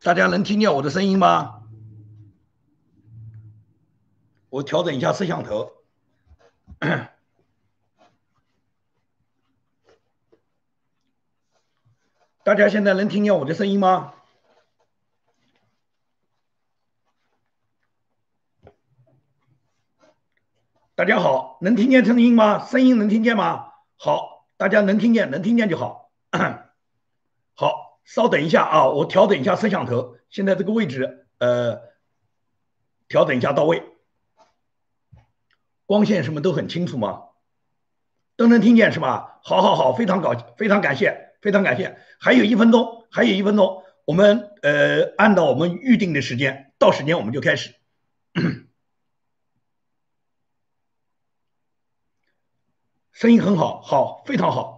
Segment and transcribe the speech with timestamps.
[0.00, 1.62] 大家能听见我的声音吗？
[4.48, 5.70] 我调整一下摄像头。
[12.44, 14.14] 大家现在能听见我的声音吗？
[20.94, 22.64] 大家好，能听见声音吗？
[22.64, 23.72] 声音能听见吗？
[23.96, 26.10] 好，大家能听见，能听见就好。
[27.54, 27.88] 好。
[28.04, 31.78] 稍等一下啊，我调整一下摄像头，现在这个位置呃，
[33.06, 33.82] 调整一下到位，
[35.88, 37.22] 光线什么都很清楚吗？
[38.36, 39.40] 都能听见是吧？
[39.42, 41.98] 好，好，好，非常搞，非常感谢，非常感谢。
[42.20, 47.74] 还有一分钟，还有一分钟，我们呃按照我们预定的时间，到时间我们就开始。
[53.12, 54.77] 声音很好，好，非常好。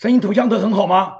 [0.00, 1.16] 声音、图像都很好吗？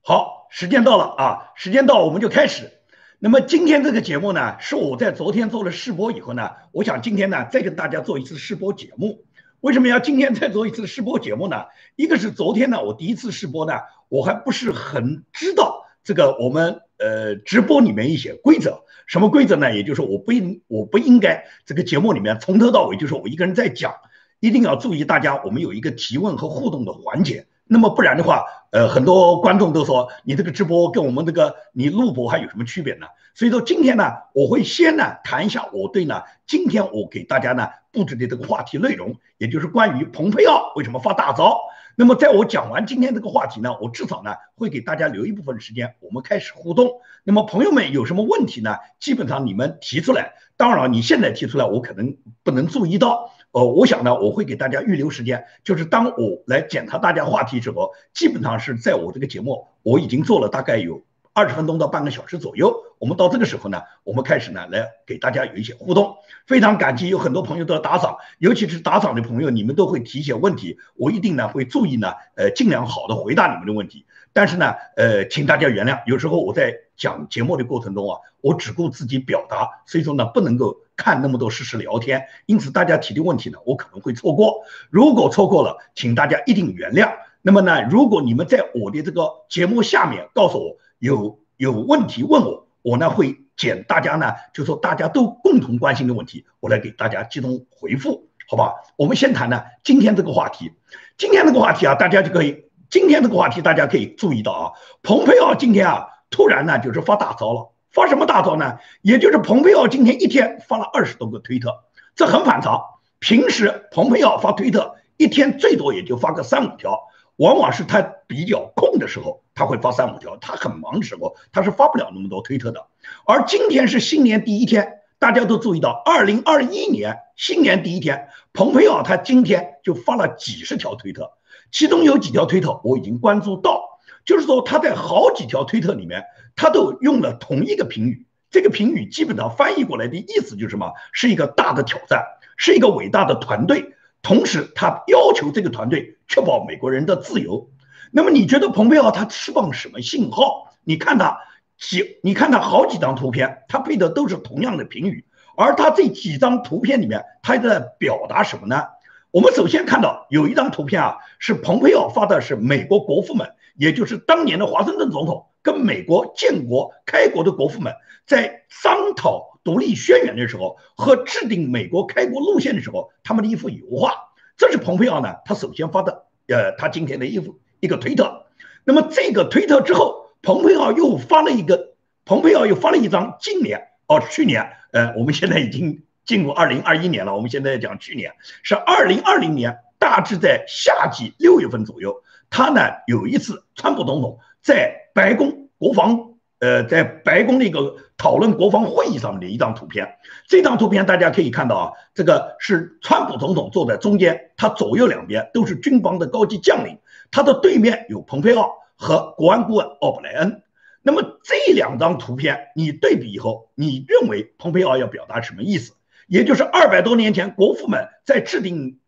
[0.00, 1.52] 好，时间到了啊！
[1.54, 2.72] 时间到，我们就开始。
[3.20, 9.24] 那么今天这个节目呢，是我在昨天做了试播以后呢，我想今天呢再跟大家做一次试播节目。
[9.60, 11.66] 为什么要今天再做一次试播节目呢？
[11.94, 13.74] 一个是昨天呢，我第一次试播呢，
[14.08, 18.82] 我还不是很知道这个我们呃直播里面一些规则。
[19.06, 19.72] 什么规则呢？
[19.72, 23.94] 也就是说我不应我不应该这个节目里面从头到尾就是我一个人在讲。
[24.42, 27.46] 一定要注意，大家，我们有一个提问和互动的环节。
[27.64, 28.42] 那么不然的话，
[28.72, 33.06] 呃，很多观众都说你这个直播跟我们这个你录播还有什么区别呢？
[33.34, 34.04] 所以说今天呢，
[34.34, 41.60] 我会先呢谈一下我对呢今天我给大家呢布置的这个话题内容，也就是关于蓬佩奥为什么发大招。
[41.94, 46.90] 那么在我讲完今天这个话题呢，我至少呢会给大家留一部分时间，我们开始互动。
[47.22, 48.74] 那么朋友们有什么问题呢？
[48.98, 53.30] 基本上你们提出来，当然你现在提出来，我可能不能注意到。
[53.52, 61.02] 呃，我想呢，我会给大家预留时间，就是当我来检查大家话题时候，基本上是在我这个节目我已经做了大概有
[61.34, 62.74] 二十分钟到半个小时左右。
[62.98, 66.14] 我们到这个时候呢，我们开始呢来给大家有一些互动。
[66.46, 74.06] 非常感激有很多朋友都要打赏，尤其是打赏的朋友，你们都会提一些问题，我一定呢会注意呢，呃，尽量好的回答你们的问题。
[74.32, 80.78] 但是呢，呃，请大家原谅，有时候我在讲节目的过程中啊，我只顾自己表达，所以说呢，不能够。
[80.94, 84.62] 看那么多实时聊天，因此大家提的问题呢，我可能会错过。
[84.88, 87.14] 如果错过了，请大家一定原谅。
[87.40, 98.74] 那么呢，如果你们在我的这个节目下面告诉我有有问题问我，我呢会捡大家呢，就说大家都共同关心的问题，我来给大家集中回复，好吧？
[98.96, 100.72] 我们先谈呢今天这个话题。
[101.16, 104.72] 今天这个话题啊，大家就可以，今天这个话题大家可以注意到啊，
[105.02, 107.72] 蓬佩奥今天啊突然呢就是发大招了。
[107.90, 108.76] 发什么大招呢？
[109.00, 112.82] 也就是蓬佩奥今天一天发了二十多个推特，这很反常。
[113.18, 117.00] 平时蓬佩奥发推特一天最多也就发个三五条，
[117.36, 122.84] 往往是他比较空的时候他会发三五条，他很忙的时候他是发不了那么多推特的。
[123.24, 131.30] 而今天是新年第一天，大家都注意到，二零二一年新年第一天，蓬佩奥他今天就发了几十条推特，
[131.72, 133.82] 其中有几条推特我已经关注到。
[134.24, 136.22] 就是说，他在好几条推特里面，
[136.54, 138.28] 他都用了同一个评语。
[138.50, 140.92] 这个评语基本上翻译过来的意思就是什么？
[141.12, 142.22] 是一个大的挑战，
[142.56, 143.94] 是一个伟大的团队。
[144.22, 147.68] 同时，他要求这个团队确保美国人的自由。
[148.12, 150.72] 那么，你觉得蓬佩奥他释放什么信号？
[150.84, 151.38] 你看他
[151.76, 155.24] 几，你看他好几张图片，他配的都是同样的评语。
[155.56, 158.84] 而他这几张图片里面，他在表达什么呢？
[159.32, 163.50] 我们首先看到有一张图片啊，是蓬佩奥发的，是美国国父们。
[163.74, 167.94] 也就是当年的华盛顿总统跟美国建国开国的国父们
[168.26, 174.12] 在商讨独立宣言的时候和制定美国开国路线的时候，他们的一幅油画。
[174.58, 178.44] 这是蓬佩奥呢，他首先发的，呃，他今天的一幅一个推特。
[178.84, 181.94] 那么这个推特之后，蓬佩奥又发了一个
[182.26, 188.32] 蓬佩奥又发了一张今年哦，去年，呃，我们现在已经进入二零二一年了，我们现在讲去年
[188.62, 196.28] 是二零二零年，大致在夏季六月份左右，他呢有一次，川普总统在白宫国防。
[196.62, 200.14] 呃，在白宫那个讨论国防会议上面的一张图片，
[200.46, 207.00] 这张图片大家可以看到啊，这个是川普总统坐在中间，他左右两边都是军方的高级将领，
[207.32, 210.62] 他的对面有蓬佩奥和国安顾问奥布莱恩。
[211.02, 215.94] 那么这两张图片你对比以后，你认为蓬佩奥要表达什么意思？
[216.32, 218.98] 也就是二百多年前国父们在制定。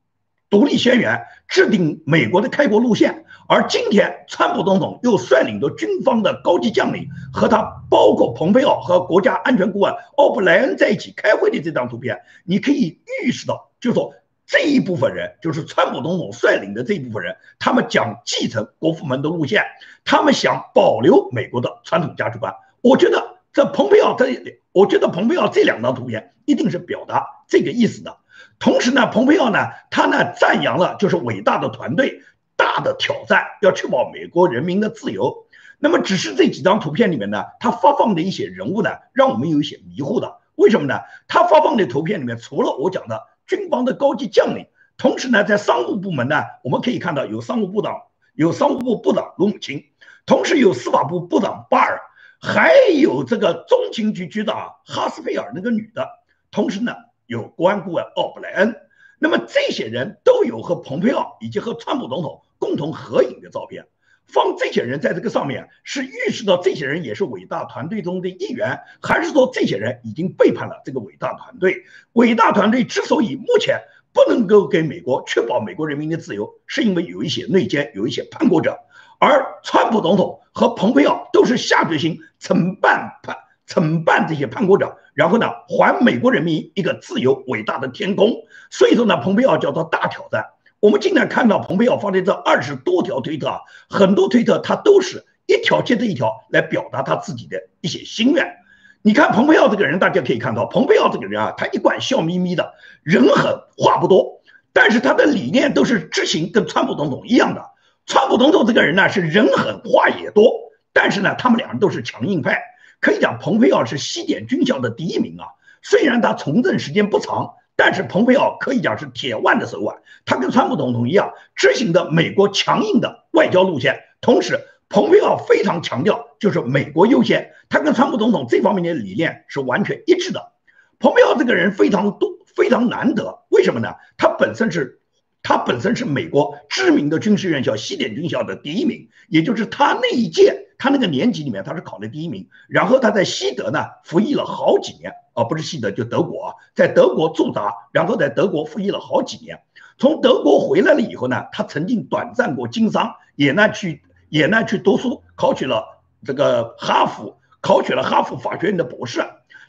[0.51, 14.15] 独立宣言制定美国的开国路线，而今天川普总统又率领着军方的高级将领和他，包括蓬佩奥和国家安全顾问奥布莱恩在一起开会的这张图片，你可以预示到，就说
[14.47, 19.65] 这一部分人，就是川普总统率领的这一部分人，他们将继承国父们的路线，
[20.05, 22.55] 他们想保留美国的传统价值观。
[22.81, 28.19] 我觉得这蓬佩奥这，我觉得蓬佩奥这两张图片一定是表达这个意思的。
[28.59, 32.21] 同时呢，蓬佩奥呢，他呢赞扬了就是伟大的团队，
[32.57, 35.47] 大的挑战，要确保美国人民的自由。
[35.79, 40.39] 那么，只是这几张图片里面呢，他发放的一些人物呢，让我们有一些迷糊的。
[40.57, 40.99] 为什么呢？
[41.29, 44.67] 他发放的图片里面，除了我讲的军方的高级将领，
[44.97, 48.03] 同时呢，在商务部门呢，我们可以看到有商务部长，
[48.35, 49.85] 有商务部部长卢姆钦，
[50.27, 52.01] 同时有司法部部长巴尔，
[52.45, 56.07] 还有这个中情局局长哈斯菲尔那个女的，
[56.51, 56.93] 同时呢。
[57.27, 58.77] 有国安顾问奥布莱恩，
[59.19, 63.87] 那么这些人都有和蓬佩奥以及和川普总统共同合影的照片。
[64.27, 71.85] 放这些人在这个上面，是预示到这些人也是伟大团队中的一员，还是说这些人已经背叛了这个伟大团队？
[72.13, 73.81] 伟大团队之所以目前
[74.13, 78.81] 不能够给美国确保美国人民的自由，是因为有一些内奸，有一些叛国者，
[79.19, 83.37] 而川普总统和蓬佩奥都是下决心惩办叛。
[83.67, 88.31] 惩办这些叛国者，然后呢，还美国人民一个自由伟大的天空。
[88.69, 90.45] 所以说呢，蓬佩奥叫做大挑战。
[90.81, 98.55] 我们经常看到蓬佩奥发的这二十多条推特，很多推特他都是一条接着一条来表达他自己的一些心愿。
[99.01, 104.43] 你看蓬佩奥这个人，大家可以看到，蓬佩奥这个人啊，他一贯笑眯眯的，人狠话不多，
[104.75, 107.63] 但是他的理念都是执行跟川普总统一样的。
[108.07, 112.63] 川普总统这个人呢，是人狠话也多，但是呢，他们两人都是强硬派。
[113.01, 115.47] 可以讲，蓬佩奥是西点军校的第一名啊。
[115.83, 119.97] 虽然他从政时间不长，但是蓬佩奥可以讲是铁腕的手腕。
[120.25, 124.01] 他跟川普总统一样，执行的美国强硬的外交路线。
[124.21, 127.53] 同时，蓬佩奥非常强调就是美国优先。
[127.69, 130.53] 他跟川普总统这方面的理念是完全一致的。
[130.99, 133.45] 蓬佩奥这个人非常多，非常难得。
[133.49, 133.95] 为什么呢？
[134.17, 135.01] 他本身是，
[135.45, 140.63] 他本身是美国知名的军事院校西点军校的第一名，也就是他那一届。
[140.77, 142.49] 他那个年级里面，他是考了第一名。
[142.69, 149.61] 然后他在西德呢服役了好几年，啊，不是西德就德国啊，在德国驻扎，然后在德国服役了好几年。
[149.99, 155.85] 从德国回来了以后呢，他曾经短暂过经商，也呢去也呢去读书，考取了
[156.25, 159.23] 这个哈佛，考取了哈佛法学院的博士。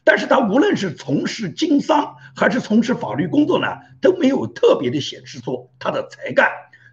[0.03, 3.67] 但是他无论是从事经商还是从事法律工作呢，
[4.01, 6.49] 都没有特别的显示出他的才干。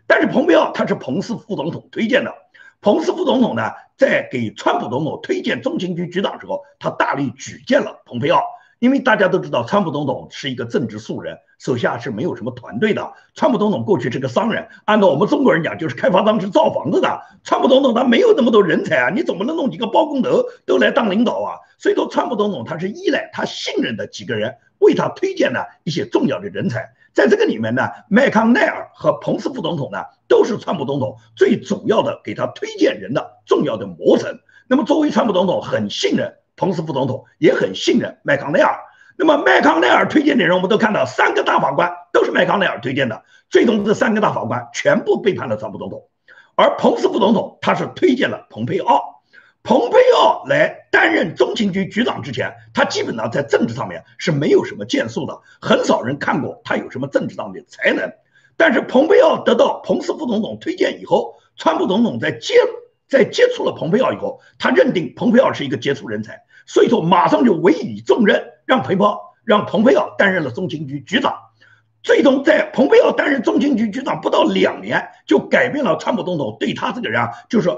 [0.06, 2.32] 但是蓬佩奥他是彭斯副总统推荐的。
[2.80, 8.42] 彭斯副总统呢，在给川普总统推荐中情局局长时候，他大力举荐了蓬佩奥，
[8.80, 13.12] 因为大家都知道，川普总统是一个政治素人，手下是没有什么团队的。
[13.34, 17.20] 川普总统过去是个商人，按照我们中国人讲，就是开发商是造房子的。
[17.44, 21.54] 川普总统他没有那么多人才啊，你怎么能弄几个包工头都来当领导啊？
[21.78, 26.92] 所以说，川普总统他是依赖他信任的几个人为他推荐了一些重要的人才。
[27.14, 34.40] 在这个里面呢，麦康奈尔和彭斯副总统呢，都是川普总统最主要的给他推荐人的重要的谋臣。
[34.68, 38.78] 那么，作为川普总统很信任彭斯副总统，也很信任麦康奈尔。
[39.18, 43.22] 那么，麦康奈尔推荐的人，我们都看到三个大法官都是麦康奈尔推荐的。
[43.50, 46.08] 最终，这三个大法官全部背叛了川普总统，
[46.54, 49.22] 而彭斯副总统他是推荐了蓬佩奥。
[49.62, 58.08] 蓬佩奥来担任中情局局长之前，他基本上在政治上面是没有什么建树的，很少人看过他有什么政治上的才能。
[58.56, 62.54] 但是蓬佩奥得到彭斯副总统推荐以后，川普总统在接
[63.08, 71.34] 在接触了蓬佩奥以后，他认定蓬佩奥是一个杰出人才，所以说马上就委以重任，让蓬佩奥让蓬佩奥担任了中情局局长。
[72.04, 77.70] 最终在蓬佩奥担任中情局局长不到两年，就改变了川普总统对他这个人啊，就是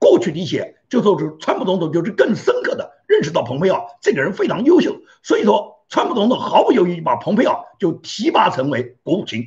[0.00, 0.74] 过去的一些。
[0.92, 9.42] 就说是川普总统就是更深刻的认识到蓬佩奥这个人非常优秀，所以说川普总统毫不犹豫把蓬佩奥就提拔成为国务卿。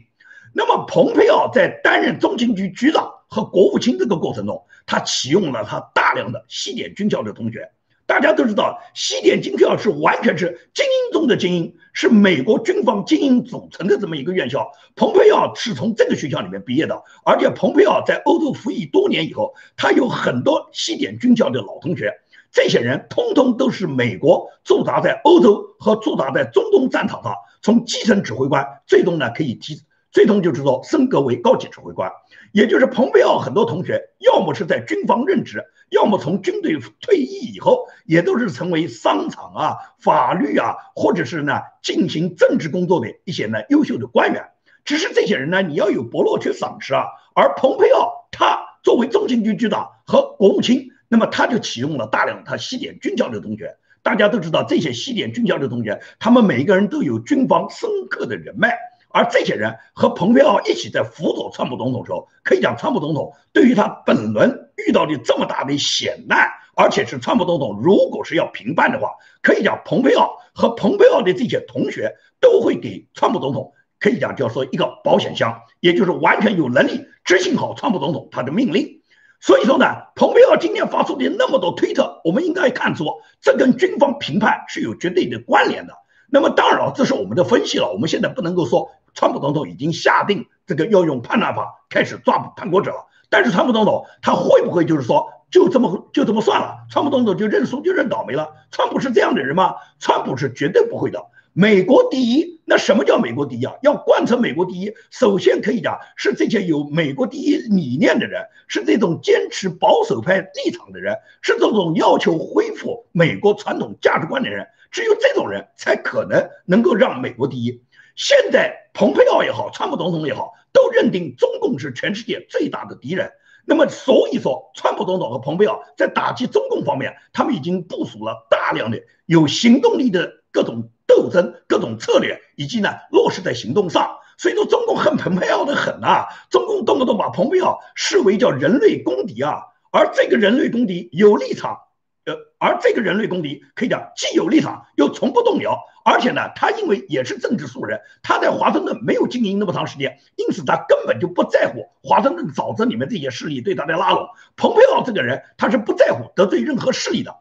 [0.55, 7.69] 那么蓬佩奥在担任中情局局长和国务卿这个过程中，他启用了他大量的西点军校的同学，
[8.07, 14.71] 大家都知道，西点军校是完全是精英中的精英，是美国军方精英组成的这么一个院校。
[14.95, 22.13] 蓬佩奥是从这个学校里面毕业的，而且蓬佩奥在欧洲服役多年以后，他有很多西点军校的老同学，
[22.51, 27.33] 这些人通通都是美国驻扎在欧洲和驻扎在中东战场上，
[27.63, 29.81] 从基层指挥官最终呢可以提，
[30.11, 32.11] 最终就是说升格为高级指挥官。
[32.51, 44.43] 也就是蓬佩奥很多同学，要么是在军方任职，要么从军队退役以后，也都是成为商场啊、法律啊，或者是呢进行政治工作的一些呢优秀的官员。
[44.83, 47.05] 只是这些人呢，你要有伯乐去赏识啊。
[47.33, 53.77] 而蓬佩奥他作为中情局局长和国务卿，那么他就启用了大量他西点军校的同学。
[54.03, 58.77] 大家都知道，这些西点军校的同学，他们每一个人都有军方深刻的人脉。
[59.15, 78.99] 而这些人和蓬佩奥一起在辅佐川普总统的时候，可以讲川普总统对于他本轮遇到的这么大的险难，而且是川普总统如果是要评判的话，可以讲蓬佩奥和蓬佩奥的这些同学都会给川普总统，可以讲叫说一个保险箱，也就是完全有能力执行好川普总统他的命令。
[79.39, 79.85] 所以说呢，
[80.17, 83.05] 蓬佩奥今天发出的那么多推特，我们应该看出
[83.39, 85.93] 这跟军方评判是有绝对的关联的。
[86.27, 88.91] 那么当然了，这是我们的分析了，我们现在不能够说。
[89.15, 96.85] 川普总统已经下定这个要用叛乱法开始抓捕叛国者了，但是川普总统他会不会就是说就这么就这么算了？
[96.89, 98.49] 川普总统就认输就认倒霉了？
[98.71, 99.75] 川普是这样的人吗？
[99.99, 101.25] 川普是绝对不会的。
[101.57, 103.73] 美国第一，那什么叫美国第一啊？
[103.81, 117.81] 要贯彻美国第一，首先可以讲是这些有美国第一理念的人，是这种坚持保守派立场的人，是这种要求恢复美国传统价值观的人，只有这种人才可能能够让美国第一。
[118.17, 123.29] 现在，蓬佩奥也好，川普总统也好，都认定中共是全世界最大的敌人。
[123.65, 134.17] 那么，所以说，川普总统和蓬佩奥在打击中共方面，他们已经部署了大量的有行动力的各种斗争、各种策略，以及呢落实在行动上。
[134.37, 141.79] 所以说，中共恨蓬佩奥的很啊，中共动不动把蓬佩奥视为叫人类公敌啊，而这个人类公敌有立场。
[142.25, 154.27] 呃，而这个人类公敌可以讲既有立场又从不动摇，而且呢，他因为也是政治素人，他在华盛顿没有经营那么长时间，因此他根本就不在乎华盛顿沼泽里面这些势力对他的拉拢。
[154.57, 157.35] 蓬佩奥这个人，他是不在乎得罪任何势力的。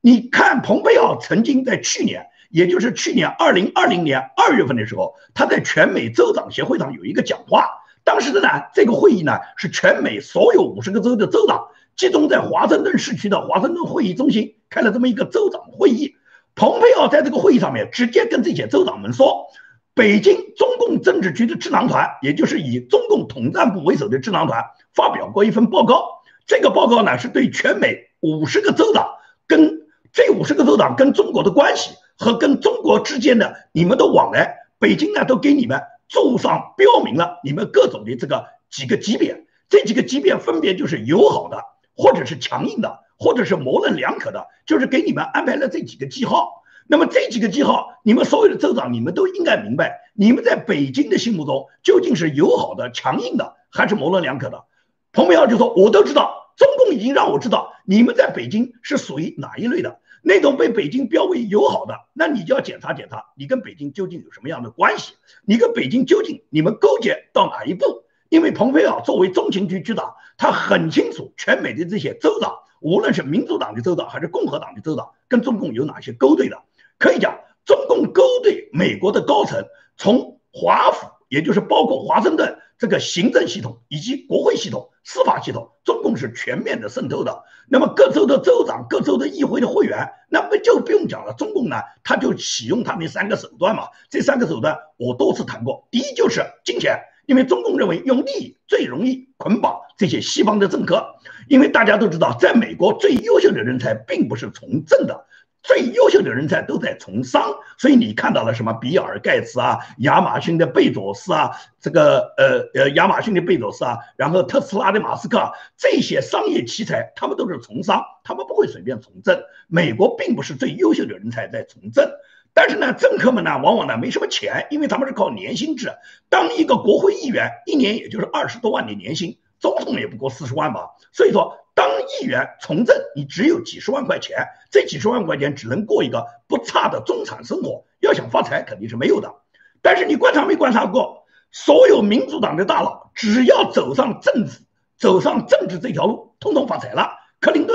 [0.00, 7.68] 你看，蓬佩奥曾经在去年，也就是去年二零二零年二月份的时候，他在全美州长协会上有一个讲话，
[8.02, 11.68] 当时的呢，这个会议呢是全美所有五十个州的州长。
[11.96, 16.16] 集中在华盛顿市区的华盛顿会议中心开了这么一个州长会议，
[16.54, 19.46] 蓬佩奥在这个会议上面直接跟这些州长们说，
[19.94, 26.22] 北京中共政治局的智囊团，也就是以中共统战部为首的智囊团，发表过一份报告。
[26.46, 29.06] 这个报告呢，是对全美五十个州长
[29.46, 29.82] 跟
[30.12, 41.62] 这五十个州长跟中国的关系和跟中国之间的你们的往来，北京呢都给你们注上标明了你们各种的这个几个级别，这几个级别分别就是友好的。
[41.96, 46.62] 或者是强硬的，或者是模棱两可的，就是给你们安排了这几个记号。
[46.86, 54.64] 那么这几个记号，你们所有的州长，你们都应该明白，你们在北京的心目中究竟是友好的、强硬的，还是模棱两可的？
[55.10, 60.00] 彭佩奥就说：“我都知道，中共已经让我知道，你们在北京是属于哪一类的。
[60.22, 65.14] 那种被北京标为友好的，那你就要检查检查，你跟北京究竟有什么样的关系？
[65.46, 68.02] 你跟北京究竟你们勾结到哪一步？”
[68.34, 76.60] 因为蓬佩奥作为中情局局长，他很清楚全美的这些州长，无论是民主党的州长还是共和党的州长，跟中共有哪些勾兑的。
[76.98, 79.64] 可以讲，中共勾兑美国的高层，
[79.96, 87.44] 从华府，也就是包括华盛顿这个行政系统以及国会系统、司法系统，中共是全面的渗透的。
[87.68, 91.32] 那么各州的州长、各州的议会的会员，那不就不用讲了。
[91.34, 93.84] 中共呢，他就启用他那三个手段嘛。
[94.10, 96.98] 这三个手段我多次谈过，第一就是金钱。
[97.26, 101.16] 因为中共认为用利益最容易捆绑这些西方的政客，
[101.48, 105.26] 因为大家都知道，在美国最优秀的人才并不是从政的，
[105.62, 111.50] 最优秀的人才都在从商，所以你看到了什么比尔盖茨啊，亚马逊的贝佐斯啊，
[111.80, 119.40] 这个呃呃亚马逊的贝佐斯啊，然后特斯拉的马斯克这些商业奇才，他们都是从商，他们不会随便从政。
[119.68, 122.10] 美国并不是最优秀的人才在从政。
[122.56, 125.92] 但是呢，政客们呢，往往呢没什么钱，因为他们是靠年薪制。
[126.28, 130.90] 当一个国会议员，一年也就是二十多万的年薪，总统也不过四十万吧。
[131.12, 137.84] 所以说，当议员从政，你只有几十万块钱，这几十万块钱只能过一个不差的中产生活。
[137.98, 139.34] 要想发财，肯定是没有的。
[139.82, 144.60] 但是你观察没观察过，所有民主党的大佬，只要走上政治，
[144.96, 147.18] 走上政治这条路，通通发财了。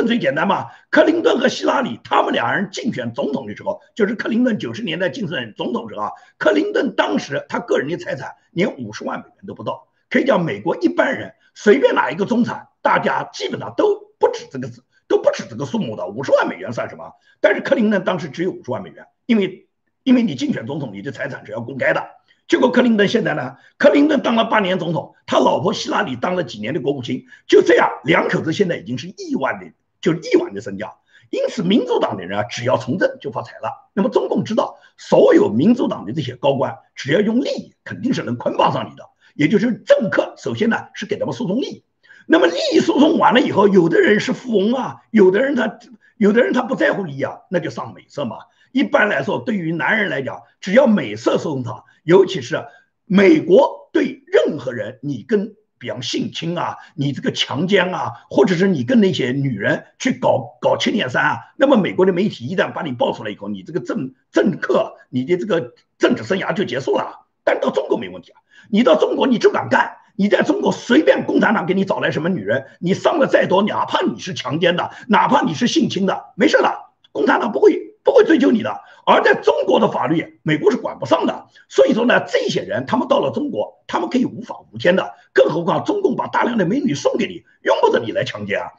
[0.09, 17.11] 最简单嘛，克林顿和希拉里他们两人竞选总统的时候，就是克林顿九十年代竞选总统时候，克林顿当时他个人的财产连五十万美元都不到，可以讲美国一般人随便哪一个中产，大家基本上都不止这个字，都不止这个数目的，五十万美元算什么？
[17.39, 19.67] 但是克林顿当时只有五十万美元，因为
[20.01, 22.03] 因为你竞选总统，你的财产是要公开的。
[22.47, 23.57] 结果克林顿现在呢？
[23.77, 29.71] 克林顿当了八年总统，他老婆希拉里当了几年的国务卿，就这样，两口子现在已经是亿万的，
[30.01, 30.95] 就亿万的身价。
[31.29, 33.91] 因此，民主党的人啊，只要从政就发财了。
[33.93, 39.03] 那么，中共知道，所有民主党的这些高官，只要用利益，肯定是能捆绑上你的。
[39.35, 41.83] 也就是政客，首先呢是给他们输送利益。
[42.25, 45.79] 那么，利益输送完了以后，有的人是富翁啊，有的人他，
[46.17, 48.37] 有的人他不在乎利益啊，那就上美色嘛。
[48.71, 51.83] 一般来说，对于男人来讲，只要美色输送他。
[52.03, 52.65] 尤其是
[53.05, 67.25] 美国对任何人，你跟比方性侵啊，你这个强奸啊，或者是你跟那些女人去搞搞七点三啊，那么美国的媒体一旦把你爆出来以后，你这个政政客，你的这个政治生涯就结束了。
[67.43, 77.88] 但到中国没问题啊，你到中国你就敢干，你在中国随便共产党给你找来什么女人，你上的再多，哪怕你是强奸的，哪怕你是性侵的，没事了，共产党不会。
[78.03, 81.47] 不会追究你的，而在中国的法律，美国是管不上的。
[81.67, 85.13] 所以说呢，这些人他们到了中国，他们可以无法无天的。
[85.33, 88.71] 更何况中共把大量的美女送给你，用不着你来强奸啊。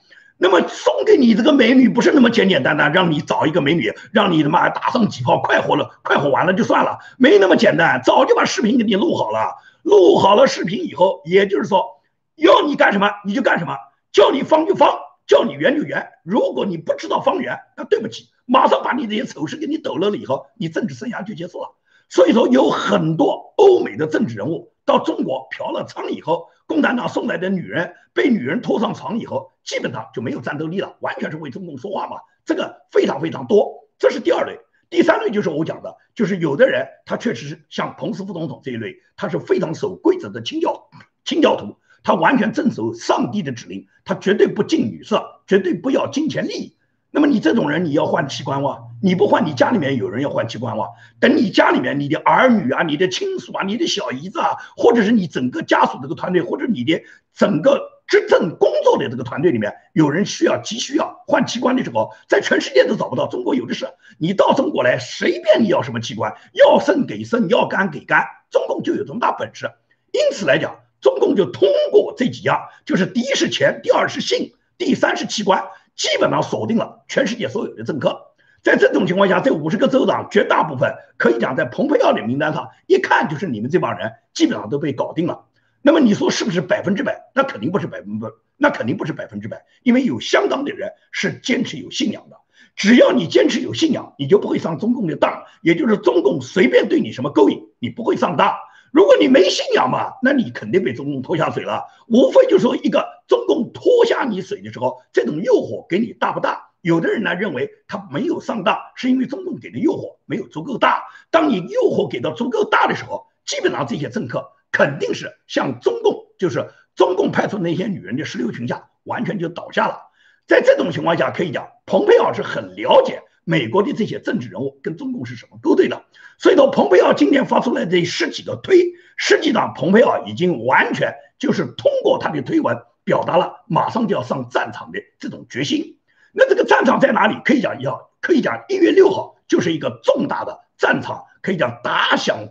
[0.43, 8.01] 那么送给你这个美女不是那么简简单单，让你找一个美女，让你他妈打上几炮，快活了，快活完了就算了，没那么简单。
[8.03, 12.01] 早就把视频给你录好了，录好了视频以后，也就是说，
[12.37, 13.77] 要你干什么你就干什么，
[14.13, 16.09] 叫你方就方，叫你圆就圆。
[16.25, 18.31] 如果你不知道方圆，那对不起。
[18.51, 21.77] 马上把你这些丑事给你抖了了以后，你政治生涯就结束了。
[22.09, 32.17] 所以说，有很多欧美的政治人物到中国嫖了娼以后，共产党送来的女人被女人拖上床以后，基本上就没有战斗力了，完全是为中共说话嘛。
[32.45, 34.59] 这个非常非常多，这是第二类。
[34.91, 40.91] 第三类就是我讲的，就是有的人他确实是像彭斯副总统这一类，他是非常守规则的清教
[41.25, 46.77] 清教徒，他完全遵守上帝的指令，他绝对不近女色，绝对不要金钱利益。
[47.11, 48.85] 那么你这种人，你要换器官哇？
[49.03, 50.89] 你不换，你家里面有人要换器官哇？
[51.19, 57.03] 等你家里面你的儿女啊、你的亲属啊、你的小姨子啊，或者是你整个家属这个团队，或者你的
[57.35, 63.89] 整个执政工作的这个团队里面，有人需要急需要换器官的时候，在全世界都找不到，中国有的是。
[64.19, 69.71] 你到中国来，随便你要什么器官，要肾给肾，要肝给肝，中共就有这么大本事。
[70.13, 75.65] 因此来讲，中共就通过这几样，就是第一是钱，第二是性，第三是器官。
[76.01, 78.33] 基本上锁定了全世界所有的政客，
[78.63, 85.45] 在这种情况下，这五十个州长绝大部分可以讲在蓬佩奥的名单上，一看就是你们这帮人基本上都被搞定了。
[85.83, 87.29] 那么你说是不是百分之百？
[87.35, 92.39] 那肯定不是百分之百，那肯定不是百分之百，因为有相当的人是坚持有信仰的。
[92.77, 98.55] 只要你坚持有信仰，你就不会上中共的当，也就是中共随便对你什么勾引，你不会上当。
[98.93, 101.85] 如果你没信仰嘛，那你肯定被中共拖下水了。
[102.09, 106.71] 无非就说一个中共拖下你水的时候，这种诱惑给你大不大？
[106.81, 111.05] 有的人呢认为他没有上当，是因为中共给的诱惑没有足够大。
[111.31, 120.11] 当你诱惑给到足够大的时候，基本上这些政客肯定是向中共，就是中共派出那些女人的石榴裙下，完全就倒下了。
[120.47, 123.23] 在这种情况下，可以讲，蓬佩奥是很了解。
[123.45, 126.05] 美国的这些政治人物跟中共是什么勾兑的？
[126.39, 135.99] 所以说，蓬佩奥今天发出来这十几个推，实际上蓬佩奥已经完全就是通过他的推文表达了马上就要上战场的这种决心。
[136.33, 137.41] 那这个战场在哪里？
[137.45, 142.51] 可以讲要可以讲一月六号就是一个重大的战场，可以讲打响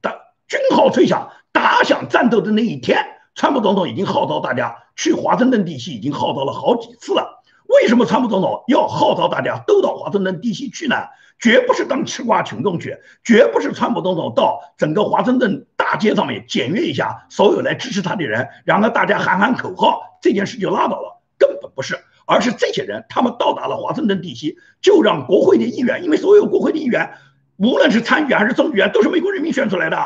[0.00, 0.12] 打
[0.48, 3.06] 军号吹响，打响战斗的那一天。
[3.36, 7.39] 川普总统已经号召大家去华盛顿地区，已经号召了好几次了。
[7.70, 10.96] 为什么川普总统要号召大家都到华盛顿地区去呢？
[11.38, 27.14] 绝不是当吃瓜群众去，绝不是川普总统到整个华盛顿大街上面检阅一下所有来支持他的人，然后大家喊喊口号，这件事就拉倒了，根本不是，而是这些人他们到达了华盛顿地区，就让国会的议员，因为所有国会的议员，
[27.56, 29.96] 无论是参议员还是众议员，都是美国人民选出来的，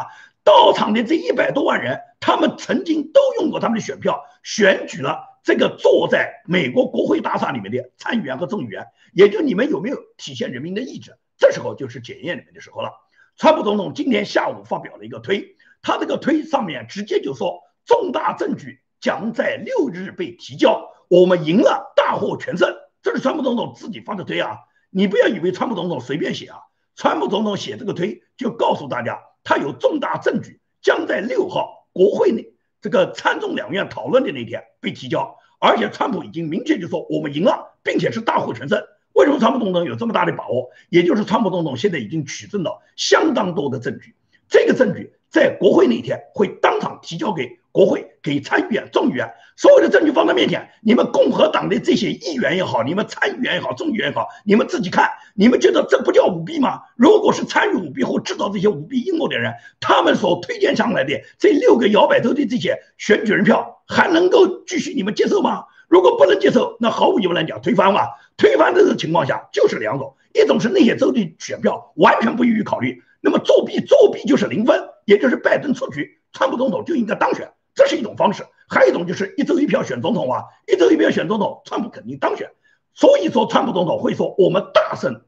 [0.44, 5.33] 到场的这一百多万人，他们曾经都用过他们的选票选举了。
[5.44, 11.18] 这个坐在美国国会大厦里面的参议员和众议员，也就你们有没有体现人民的意志？
[11.36, 12.90] 这时候就是检验你们的时候了。
[13.36, 22.74] 川普总统今天下午发表了一个推，他这个推上面直接就说，重大证据将在六日被提交，我们赢了，大获全胜。
[23.02, 24.56] 这是川普总统自己发的推啊，
[24.88, 26.56] 你不要以为川普总统随便写啊，
[26.96, 32.53] 川普总统写这个推就告诉大家，他有重大证据将在六号国会内。
[32.84, 38.78] 这个参众两院讨论的那天被提交，而且川普已经明确就说我们赢了，并且是大获全胜。
[39.14, 40.68] 为什么川普总统有这么大的把握？
[40.90, 44.14] 也就是川普总统现在已经取证了相当多的证据，
[44.50, 56.80] 这个证据在国会那天会当场提交给国会、给参议员、众议员，所有的证据放在面前，你们共和党的这些议员也好，你们参议员也好、众议员也好，你们自己看，你们觉得这不叫舞弊吗？
[56.96, 65.64] 如果是参与舞弊或制造这些舞弊阴谋的人，他们所推荐上来的这六个摇摆州的这些选举人票，还能够继续你们接受吗？
[65.86, 68.08] 如果不能接受，那毫无疑问来讲推翻嘛。
[68.38, 78.44] 推翻的这个情况下就是两种，一种是那些州的选票完全不予以考虑，那么作弊作弊就是零分，也就是拜登出局，川普总统就应该当选，这是一种方式。
[78.68, 82.50] 还有一种就是一周一票选总统啊，一周一票选总统，川普肯定当选。
[82.94, 85.22] 所以说川普总统会说我们大胜。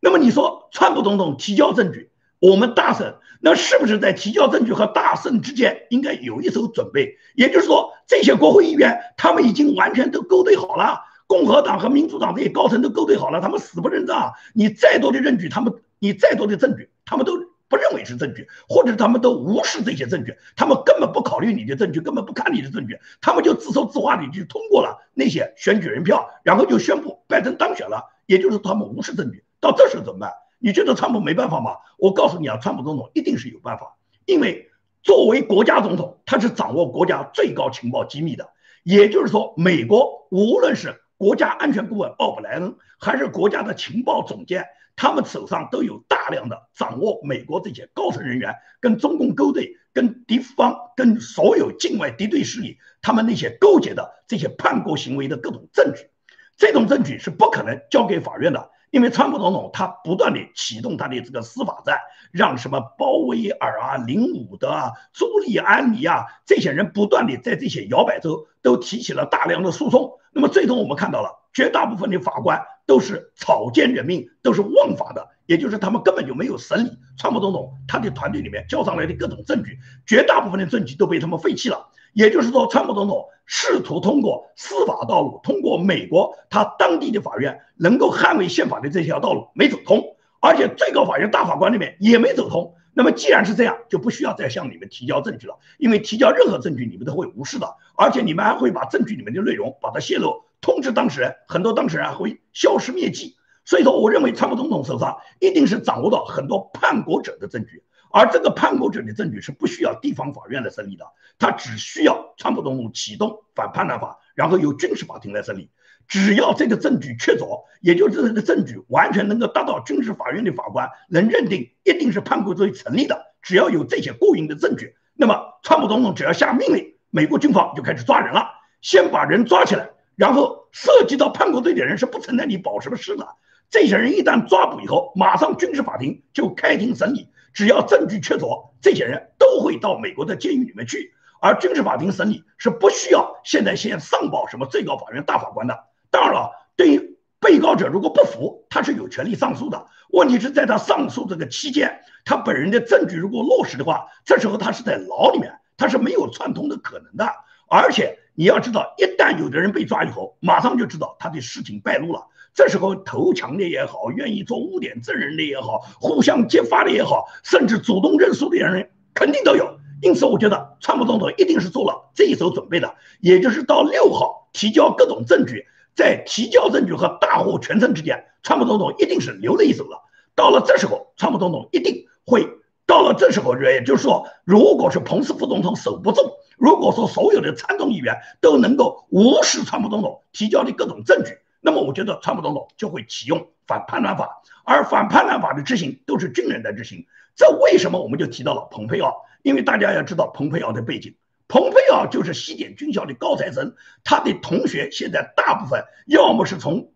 [0.00, 2.10] 那么你说川普总统提交证据，
[2.40, 7.16] 我们大胜，那是不是在提交证据和大胜之间应该有一手准备？
[7.34, 11.00] 也就是说这些国会议员他们已经完全都勾兑好了。
[11.28, 14.34] 共和党和民主党这些高层都勾兑好了，他们死不认账。
[14.52, 17.38] 你再多的证据，他们你再多的证据，他们都
[17.72, 28.12] 不认为是证据，或者他们都无视这些证据，他们根本不考虑你的证据，根本不看你的证据，他们就自说自话的就通过了那些选举人票，然后就宣布拜登当选了。
[28.26, 30.30] 也就是他们无视证据，到这时候怎么办？
[30.58, 31.76] 你觉得川普没办法吗？
[31.96, 34.70] 我告诉你啊，川普总统一定是有办法，因为
[35.02, 38.50] 作为国家总统，他是掌握国家最高情报机密的。
[38.82, 56.08] 也就是说，美国无论是国家安全顾问奥布莱恩还是国家的情报总监，他们手上都有大量的掌握美国这些高层人员跟中共勾兑、跟敌方、跟所有境外敌对势力他们那些勾结的这些叛国行为的各种证据。
[56.56, 61.98] 这种证据是不可能交给法院的，因为川普总统他不断的启动他的这个司法战，
[62.30, 70.12] 让什么鲍威尔啊、林伍德啊、朱利安尼啊这些人不断的在这些摇摆州都提起了大量的诉讼。
[70.30, 76.90] 那么最终我们看到了，绝大部分的法官都是草菅人命，都是枉法的，也就是他们根本就没有审理。
[77.16, 81.88] 川普总统他的团队里面交上来的各种证据，绝大部分的证据都被他们废弃了。
[82.12, 92.74] 也就是说，川普总统试图通过司法道路，通过美国他当地的法院能够捍卫宪法的这条道路没走通，而且最高法院大法官那边也没走通。
[92.92, 103.36] 那么既然是这样，就不需要再向你们提交证据了，因为提交任何证据你们都会无视的，而且你们还会把证据里面的内容把它泄露，通知当事人，很多当事人会消失灭迹。
[103.66, 111.04] 所以说，我认为川普总统手上一定是掌握到很多叛国者的证据，而这个叛国者的证据是不需要地方法院来审理的，
[111.38, 115.70] 他只需要川普总统启动反叛乱法，然后由军事法庭来审理。
[116.08, 128.48] 只要这个证据确凿，也就是这个证据完全能够达到军事法院的法官能认定一定是叛国罪成立的，只要有这些过硬的证据，那么川普总统只要下命令，美国军方就开始抓人了，
[128.80, 133.26] 先把人抓起来，然后涉及到叛国罪的人是不存在你保什么事的。
[133.70, 145.84] 这些人一旦抓捕以后，马上军事法庭就开庭审理，只要证据确凿，这些人都会到美国的监狱里面去，而军事法庭审理是不需要现在先上报什么最高法院大法官的。
[146.10, 149.86] 当然了，对于被告者如果不服，他是有权利上诉的。
[150.10, 157.26] 问题是在他上诉这个期间，他本人的证据如果落实的话，这时候他是在牢里面，他是没有串通的可能的。
[157.66, 162.26] 而且你要知道，一旦有的人被抓以后，马上就知道他的事情败露了。
[162.54, 169.78] 这时候投降的也好，愿意做污点证人的也好，互相揭发的也好，甚至主动认输的人肯定都有。
[170.00, 175.66] 因此，我觉得川普总统一定是做了这一手准备的，也就是到六号提交各种证据。
[175.94, 180.00] 在提交证据和大获全胜之间，川普总统一定是留了一手了。
[180.34, 182.48] 到了这时候，川普总统一定会
[182.92, 186.20] 到了这时候，也就是说，如果是彭斯副总统守不住，
[186.58, 197.06] 如果说所有的参众议员都能够无视川普总统提交的各种证据，那么我觉得川普总统就会启用反叛乱法，而反叛乱法的执行都是军人在执行。
[197.34, 199.22] 这为什么我们就提到了蓬佩奥？
[199.40, 201.14] 因为大家要知道蓬佩奥的背景。
[201.48, 203.74] 蓬佩奥就是西点军校的高材生，
[204.04, 206.92] 他的同学现在大部分要么是从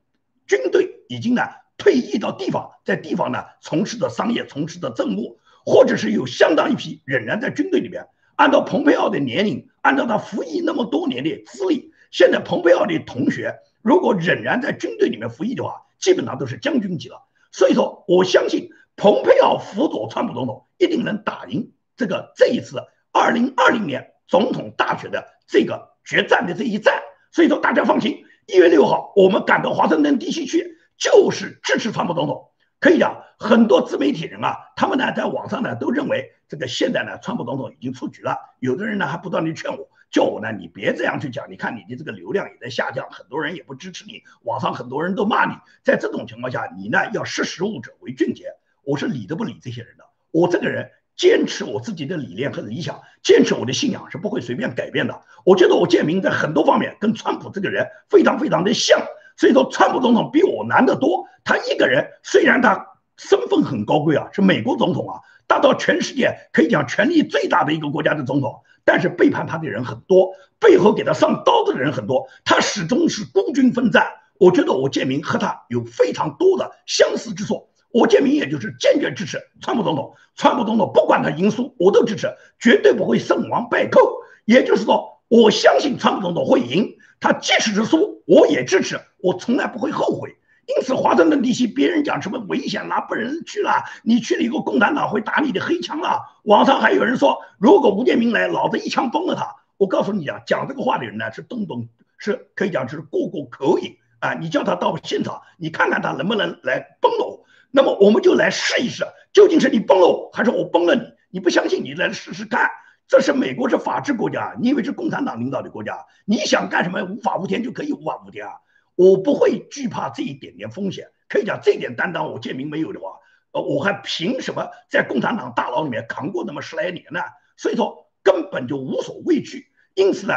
[0.47, 1.41] 军队已经呢
[1.79, 8.07] 退役到地方，在地方呢从事着商业、从事着政务，或者是有相当一批仍然在军队里面。
[8.37, 17.23] 按照蓬佩奥的年龄，按照他服役那么多年的资历，现在蓬佩奥的同学如果仍然在军队里面服役的话，基本上都是将军级了。
[17.53, 22.79] 所以说，我相信蓬佩奥辅佐川普总统一定能打赢这个这一次
[23.13, 24.13] 二零二零年。
[24.29, 27.01] 总统大选的这个决战的这一战，
[27.31, 32.51] 所以说大家放心，一月六号我们赶到华盛顿地区去，就是支持川普总统。
[32.79, 41.51] 可以讲，很多自媒体人啊，他们呢在网上呢都认为这个现在呢川普总统已经出局了，有的人呢还不断的劝我，叫我呢，你别这样去讲。
[41.51, 45.57] 你看你的这个流量也在下降，很多人也不支持你，网上很多人都骂你。
[45.83, 48.53] 在这种情况下，你呢要识时务者为俊杰。
[48.85, 50.05] 我是理都不理这些人的。
[50.31, 55.23] 我这个人坚持我自己的理念和理想，坚持我的信仰是不会随便改变的。
[55.45, 59.01] 我觉得我建明在很多方面跟川普这个人非常非常的像，
[59.37, 61.27] 所以说川普总统比我难得多。
[61.45, 65.21] 他一个人虽然他身份很高贵啊，是美国总统啊。
[65.49, 74.09] 大到全世界可以讲权力最大的一个国家的总统，但是背叛他的人很多，背后给他上刀子的人很多，他始终是孤军奋战。
[74.41, 77.69] 我觉得我建明和他有非常多的相似之处。
[77.93, 82.27] 我建明也就是坚决支持川普总统，川普总统不管他赢输，我都支持，
[82.59, 84.01] 绝对不会胜王败寇。
[84.45, 90.37] 也就是说，我相信川普总统会赢，他即使是输，我也支持，我从来不会后悔。
[90.67, 93.85] 因此，华盛顿地区别人讲什么危险啦，不能去了。
[94.03, 96.19] 你去了以后，共产党会打你的黑枪啊。
[96.43, 99.55] 网上还有人说，如果吴建明来，老子一枪崩了他。
[99.77, 104.35] 我告诉你啊，讲这个话的人呢，是东东，是可以讲是过过口瘾啊。
[104.35, 107.45] 你叫他到现场，你看看他能不能来崩了我。
[107.71, 111.03] 那么我们就来试一试，究竟是你崩了我，还是我崩了你？
[111.31, 112.71] 你不相信，你来试试看。
[113.09, 116.07] 这是美国是法治国家，你以为是共产党领导的国家？
[116.25, 118.55] 你想干什么无法无天就可以无法无天啊？
[118.97, 123.11] 我不会惧怕这一点点风险，可以讲这点担当我建明没有的话，
[123.53, 127.21] 呃，我还凭什么在共产党大牢里面扛过那么十来年呢？
[127.57, 129.67] 所以说根本就无所畏惧。
[129.95, 130.35] 因此呢，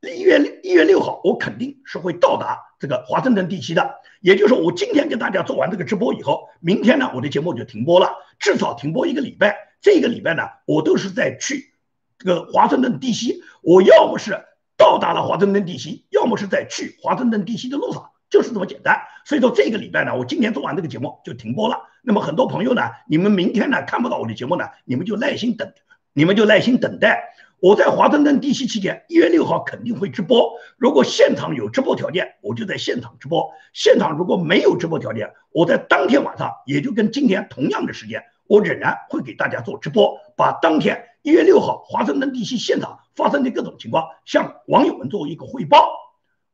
[0.00, 3.96] 一月一月六号我肯定是会到达这个华盛顿地区的。
[4.20, 9.54] 也就是说，我今天跟大家做完这个直播以后，明天呢我的节目就停播了，至少停播一个礼拜。
[9.82, 11.74] 这个礼拜呢，我都是在去
[12.18, 14.44] 这个华盛顿地区，我要么是。
[14.78, 19.00] 到达了华盛顿地区，要么是在去华盛顿地区的路上，就是这么简单。
[19.24, 21.78] 所以说这个礼拜呢，我今天做完这个节目就停播了。
[22.02, 25.72] 那么很多朋友呢，你们明天呢看不到我的节目呢，你们就耐心等，
[26.12, 27.24] 你们就耐心等待。
[27.58, 30.52] 我在华盛顿地区期间，一月六号肯定会直播。
[30.76, 41.02] 如果现场有直播条件，我就在现场直播；现场如果没有直播条件，我在当天晚上，也就跟今天同样的时间，我仍然会给大家做直播，把当天。
[41.26, 45.92] 一月六号，华盛顿地区现场发生的各种情况，向网友们做一个汇报。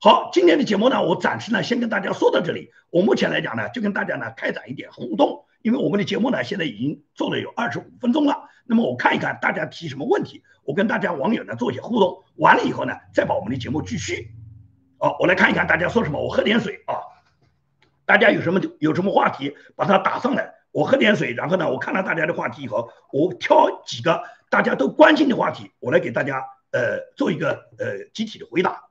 [0.01, 2.71] 好，今天的节目呢，我暂时呢先跟大家说到这里。
[2.89, 8.49] 我目前来讲呢，就跟大家呢开展一点互动，因为我们的节目呢现在已经做了有二十五分钟了。
[8.65, 12.25] 那么我看一看大家提什么问题，我跟大家网友呢做一些互动。
[12.37, 14.31] 完了以后呢，再把我们的节目继续。
[14.97, 16.19] 好，我来看一看大家说什么。
[16.19, 16.97] 我喝点水啊，
[18.07, 20.55] 大家有什么有什么话题，把它打上来。
[20.73, 24.23] 我喝点水，然后呢，我看了大家的话题以后，我挑几个。
[24.51, 28.83] 大家都关心的话题，我来给大家呃做一个呃集体的回答。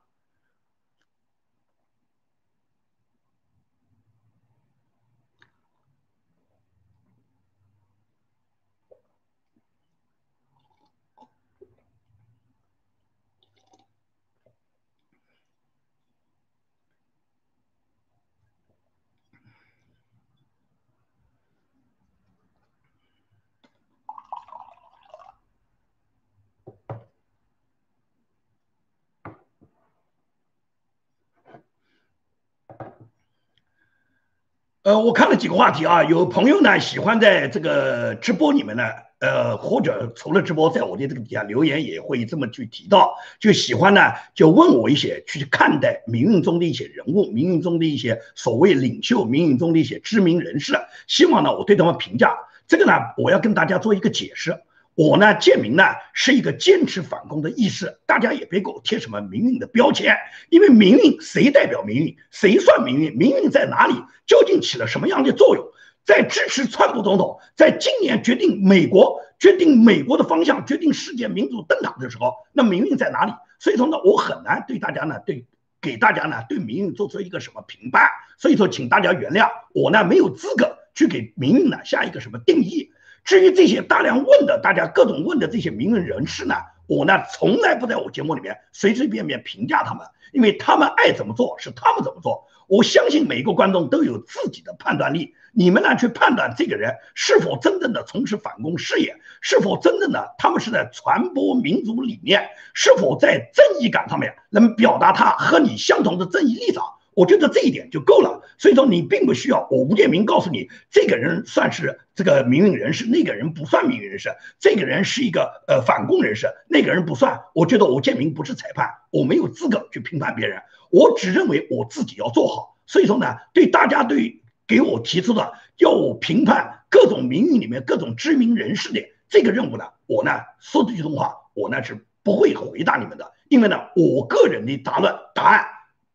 [34.92, 38.84] 呃，我看了几个话题啊，有朋友呢喜欢在这个直播里面呢，
[39.20, 44.02] 呃，或者除了直播，在我的这个底下留言也会这么去提到，就喜欢呢
[44.36, 50.74] 就问我一些去看待命运中的一些人物，命运中的一些所谓领袖，命运中的一些知名人士，
[51.08, 52.36] 希望呢我对他们评价，
[52.68, 54.60] 这个呢我要跟大家做一个解释。
[55.02, 55.84] 我呢，建明呢
[56.14, 60.16] 是一个坚持反攻的意识，大家也别给我贴什么民运的标签，
[60.52, 63.96] 因为民运谁代表民运，谁算民运，民运在哪里，
[64.28, 65.66] 究竟起了什么样的作用？
[66.06, 73.34] 在支持川普总统，在今年决定美国决定美国的方向，决定世界民主登场的时候，那民运在哪里？
[73.58, 75.48] 所以说呢，我很难对大家呢，对
[75.82, 78.08] 给大家呢，对民运做出一个什么评判。
[78.38, 82.92] 所以说，请大家原谅我呢，没有资格去给民运呢下一个什么定义。
[83.24, 86.56] 至于这些大量问的、大家各种问的这些名人人士呢，
[86.88, 92.48] 我呢从来不在我节目里面随随便便评价他们，因为他们爱怎么做是他们怎么做。
[92.68, 106.86] 我相信每一个观众都有自己的判断力，你们呢去判断这个人是否真正的从事反攻事业，是否真正的他们是在传播民族理念，是否在正义感上面能表达他和你相同的正义立场。
[107.14, 117.42] 我觉得这一点就够了，所以说你并不需要我吴建明告诉你，这个人算是这个民运人士，那个人不算民运人士，这个人是一个呃反共人士，那个人不算。
[117.56, 122.78] 我觉得吴建明不是裁判，我没有资格去评判别人，我只认为我自己要做好。
[122.86, 133.32] 所以说呢，对大家对给我提出的要我评判各种民运里面各种知名人士的这个任务呢，我呢说这句话，我呢是不会回答你们的。
[133.50, 135.66] 因为呢，我个人的答论答案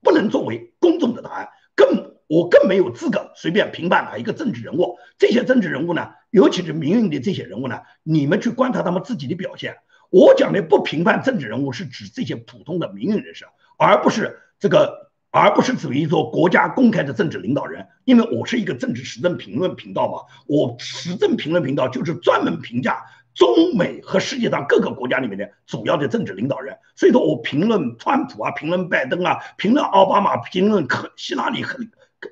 [0.00, 4.98] 不能作为公众的答案，更我更没有资格随便评判哪一个政治人物。
[5.16, 9.76] 这些政治人物呢，尤其是民运的这些人物呢，你们去观察他们自己的表现。
[10.10, 13.44] 我讲的不评判政治人物，是指这些普通的民运人士，
[13.76, 17.86] 而不是这个，而不是指一做国家公开的政治领导人。
[18.04, 26.76] 因为我是一个政治时政评论频道嘛，我时政评论频道就是专门评价中美和世界上各个国家里面的主要的政治领导人。
[26.94, 31.78] 所以说我评论川普啊，评论拜登啊，评论奥巴马，评论克希拉里和。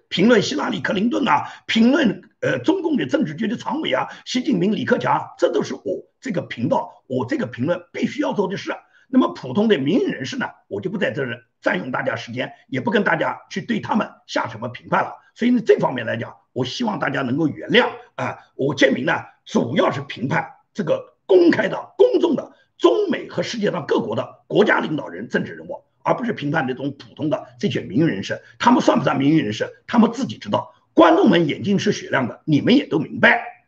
[0.09, 5.83] 评论希拉里·克林顿啊，评论呃中共的政治局的常委啊，习近平、李克强，这都是我
[6.21, 8.73] 这个频道我这个评论必须要做的事。
[9.09, 15.15] 那么普通的民营人士呢，我就不在这儿占用大家时间，也不跟大家去对他们下什么评判了。
[15.35, 18.39] 所以呢，这方面来讲，我希望大家能够原谅啊。
[18.57, 19.13] 我建明呢，
[19.45, 25.84] 主要是评判这个公开的、公众的中美和世界上各国的国家领导人、政治人物。
[26.05, 29.83] 而不是评判那种普通的这些名人士，他们算不算名人士？
[29.89, 30.73] 他们自己知道。
[30.93, 33.67] 观众们眼睛是雪亮的，你们也都明白。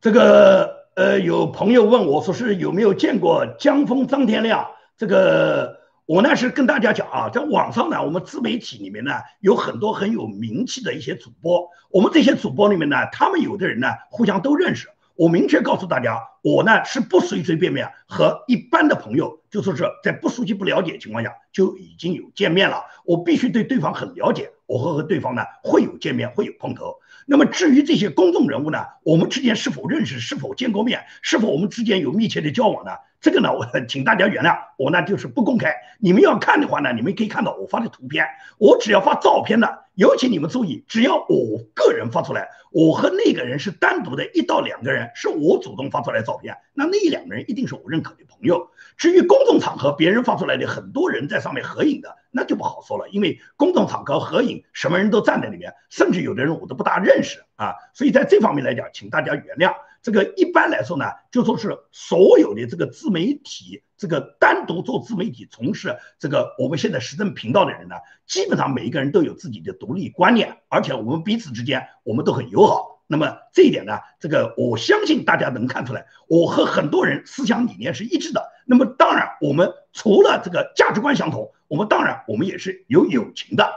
[0.00, 5.77] 这个呃，有朋友问我说是有没有见过江峰、张天亮这个。
[6.08, 14.88] 我呢是跟大家讲啊，在网上呢，我们自媒体里面呢有很多很有名气的一些主播，我们这些主播里面呢，他们有的人呢互相都认识。
[15.16, 22.84] 我明确告诉大家，我呢是不随随便便和一般的朋友，就说是在不熟悉、不了解情况下就已经有见面了。
[23.04, 26.96] 我必须对对方很了解，我会和对方呢会有见面，会有碰头。
[27.26, 32.92] 那么至于这些公众人物呢，我们之间是否认识，是否见过面，是否我们之间有密切的交往呢？
[33.20, 35.74] 这个呢，我请大家原谅我呢，就是不公开。
[35.98, 38.24] 你们要看的话呢，你们可以看到我发的图片。
[38.58, 48.70] 我只要发照片的，尤其你们注意，只要我个人发出来，我和那个人是单独的一到两个人，是我主动发出来照片，那那一两个人一定是我认可的朋友。
[48.96, 57.74] 至于公众场合别人发出来的，很多人在上面合影的，那就不好说了，因为公众场合合影，什么人都站在里面，甚至有的人我都不大认识啊。
[57.94, 59.74] 所以在这方面来讲，请大家原谅。
[60.08, 73.02] 这个一般来说呢，就说是所有的这个自媒体，这个单独做自媒体、从事这个我们现在时政频道的人呢，基本上每一个人都有自己的独立观念，而且我们彼此之间我们都很友好。
[73.06, 78.50] 那么这一点呢，这个我相信大家能看出来，我和很多人思想理念是一致的。
[78.64, 83.70] 那么当然，我们除了这个价值观相同，我们当然我们也是有友情的。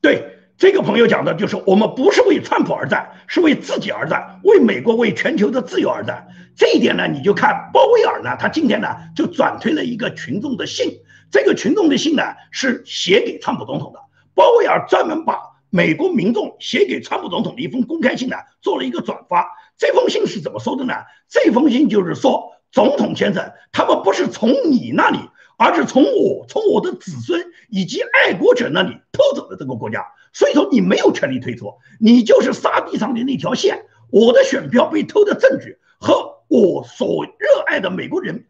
[0.00, 0.30] 对。
[0.56, 6.28] 这个朋友讲的就是，我们不是为川普而战，是为自己而战，为美国、为全球的自由而战。
[6.56, 11.00] 这一点呢，你就看鲍威尔呢，他今天呢就转推了一个群众的信，
[11.32, 13.98] 这个群众的信呢是写给川普总统的。
[14.32, 15.40] 鲍威尔专门把
[15.70, 19.48] 美国民众写给川普总统的一封公开信呢做了一个转发。
[19.76, 20.94] 这封信是怎么说的呢？
[21.28, 25.18] 这封信就是说，总统先生，他们不是从你那里。
[25.56, 33.86] 而是从我、从我的子孙以及爱国者那里偷走了这个国家，所以说你没有权利推脱，你就是沙地上的那条线。
[34.10, 38.46] 我的选票被偷的证据和我所热爱的美国人，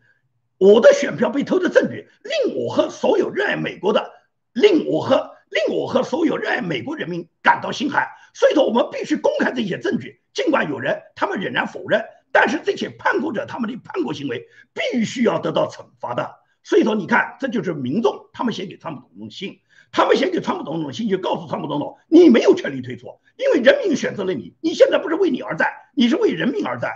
[0.58, 4.10] 我的选票被偷的证据，令我和所有热爱美国的，
[4.52, 8.08] 令我和令我和所有热爱美国人民感到心寒。
[8.34, 16.34] 所以说，我们必须公开这些证据，尽管有人他们仍然否认，但是这些叛国者他们的叛国行为必须要得到惩罚的。
[16.64, 19.60] 所以说，你看，这就是民众他们写给川普总统信，
[19.92, 26.90] 他们写给川普总统信就告诉川普总统，你没有权利退出，因为人民选择了你，你现在不是为你而战，你是为人民而战。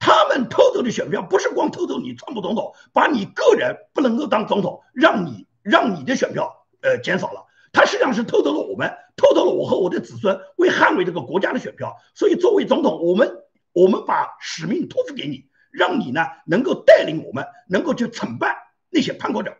[0.00, 11.94] 他们偷走的选票不是光偷走你川普总统，把你个人不能够当总统，让你让你的选票呃减少了，他实际上是偷走了我们，偷走了我和我的子孙为捍卫这个国家的选票。
[12.16, 13.30] 所以作为总统，我们
[13.72, 18.56] 我们把使命托付给你，让你呢能够带领我们，能够去惩办。
[18.94, 19.56] 那些叛国者，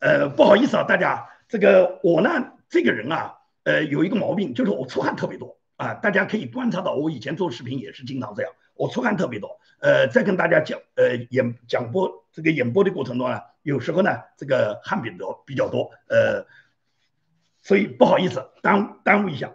[0.00, 5.94] 呃，不好意思啊，大家，这个我呢，这个人啊，呃，有一个毛病，就是我出汗特别多啊。
[5.94, 9.60] 大家可以观察到，我以前做视频也是经常这样，我出汗特别多。
[9.78, 16.44] 呃，在跟大家讲，呃，演讲播这个演播的过程中呢，有时候呢，这个汗比较比较多，呃，
[17.62, 19.52] 所以不好意思耽耽误一下。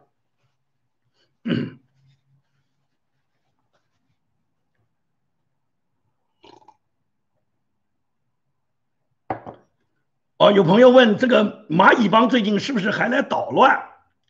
[10.41, 13.79] 哦，有朋友问这个蚂蚁帮最近是不是还来捣乱？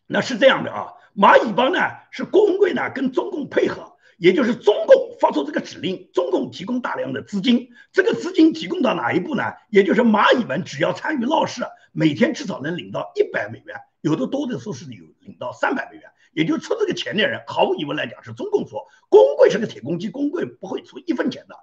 [0.08, 1.80] 那是这样的啊，蚂蚁帮呢
[2.12, 9.54] 是郭文贵呢跟中共配合，也就是中共发出这个指令，中共提供大量的资金，这个资金提供到哪一步呢？
[9.70, 16.10] 也就是蚂蚁们只要参与闹事，每天至少能领到一百美元，有的多的说是有领到三百美元。
[16.34, 21.56] 也就出这个钱的人，毫无疑问来讲是中共说，工会是个铁公鸡，工会不会出一分钱的。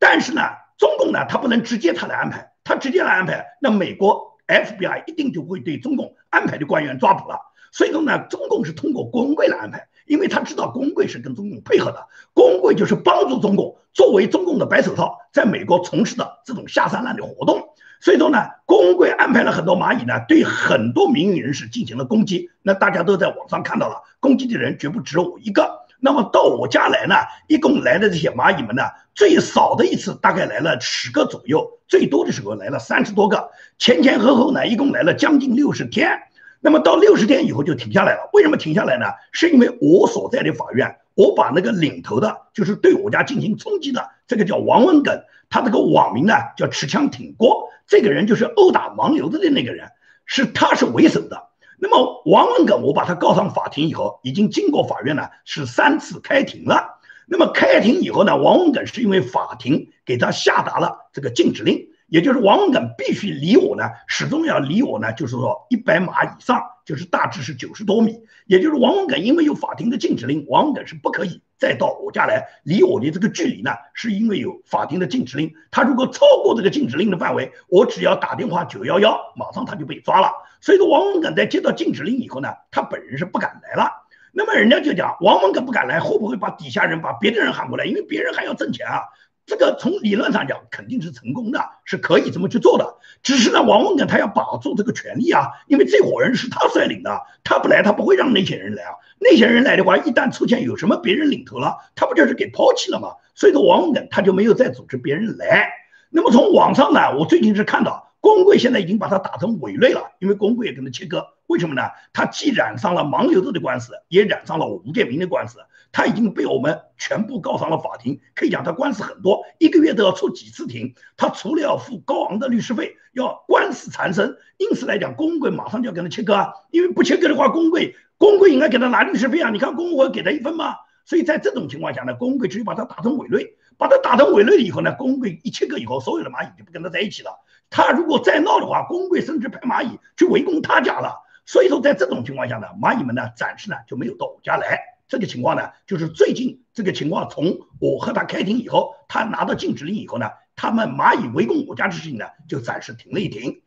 [0.00, 0.42] 但是呢，
[0.76, 7.38] 中共呢，他不能直接他来安排，他直接来安排，那美国 FBI 一定就会对中共安排的官员抓捕了。
[7.72, 17.70] 所以说呢，中共是通过工会来安排，因为他知道工会是跟中共配合的，工会就是帮助中共作为中共的白手套，在美国从事的这种下三滥的活动。
[18.00, 22.50] 所以说呢，工会安排了很多蚂蚁呢，对很多民营人士进行了攻击。
[22.62, 25.81] 那大家都在网上看到了，攻击的人绝不止我一个。
[26.04, 27.14] 那么到我家来呢，
[27.46, 28.82] 一共来的这些蚂蚁们呢，
[29.14, 33.50] 最少的一次大概来了十个左右，最多的时候来了三十多个。
[33.78, 36.18] 前前后后呢，一共来了将近六十天。
[36.58, 38.28] 那么到六十天以后就停下来了。
[38.32, 39.06] 为什么停下来呢？
[39.30, 47.68] 是因为我所在的法院，我把那个领头的，就是对我家进行冲击的，这个叫王文耿，他这个网名呢叫持枪挺锅。
[47.86, 49.88] 这个人就是殴打盲流子的那个人，
[50.26, 51.50] 是他是为首的。
[51.78, 57.00] 那么王文耿，我把他告上法庭以后，已经经过法院呢，是三次开庭了。
[57.26, 68.20] 那么开庭以后呢，王文耿是因为法庭给他下达了这个禁止令，也就是王文耿必须离我呢，始终要离我呢，就是说一百码以上，就是大致是九十多米。
[68.46, 71.40] 也就是王文耿因为有法庭的禁止令，王文耿是不可以。
[71.56, 75.54] 再到我家来，离我的这个距离呢，是因为有法庭的禁止令。
[75.70, 80.32] 他如果超过这个禁止令的范围，我只要打电话九幺幺，马上他就被抓了。
[80.62, 83.90] 所以说，王文耿在接到禁止令以后呢，他本人是不敢来了。
[84.32, 87.84] 那么人家就讲，王文耿不敢来，会不会把底下人、把别的人喊过来？
[87.84, 89.02] 因为别人还要挣钱啊。
[89.44, 92.94] 这个从理论上讲肯定是成功的，是可以这么去做的。
[93.24, 98.94] 只是呢，王文耿他要把住这个权利啊，因为这伙人是他率领的，他不来，他不会让那些人来啊。
[99.18, 103.16] 那些人来的话，一旦出现有什么别人领头了，他不就是给抛弃了吗？
[103.34, 105.72] 所以说，王文耿他就没有再组织别人来。
[106.08, 111.26] 那么从网上呢，我最近是看到工会现在已经把他打成伪类了，因为工会也跟他切割。
[111.48, 111.82] 为什么呢？
[112.12, 115.58] 他既染上了盲流子的官司，也染上了吴建明的官司。
[115.90, 120.94] 他已经被我们全部告上了法庭，可以讲他官司很多，一个月都要出几次庭。
[121.16, 126.52] 他除了要付高昂的律师费，要官司缠身，因此来讲，工会马上就要跟他切割啊！
[126.70, 129.50] 因为不切割的话，工会工会应该给他拿律师费啊！
[129.50, 130.76] 你看工会给他一分吗？
[131.04, 137.40] 所以在这种情况下呢，工会只有把他打成伪类，把他打成伪类了以后呢，工会一切割以后，所有的蚂蚁就不跟他在一起了。
[137.72, 141.20] 他如果再闹的话，工会甚至派蚂蚁去围攻他家了。
[141.46, 144.78] 所以说，在这种情况下呢，蚂蚁们呢暂时呢就没有到我家来。
[145.08, 153.62] 这个情况呢，就是最近这个情况，从我和他开庭以后，他拿到禁止令以后呢，他们蚂蚁围攻我家的事情呢，就暂时停了一停。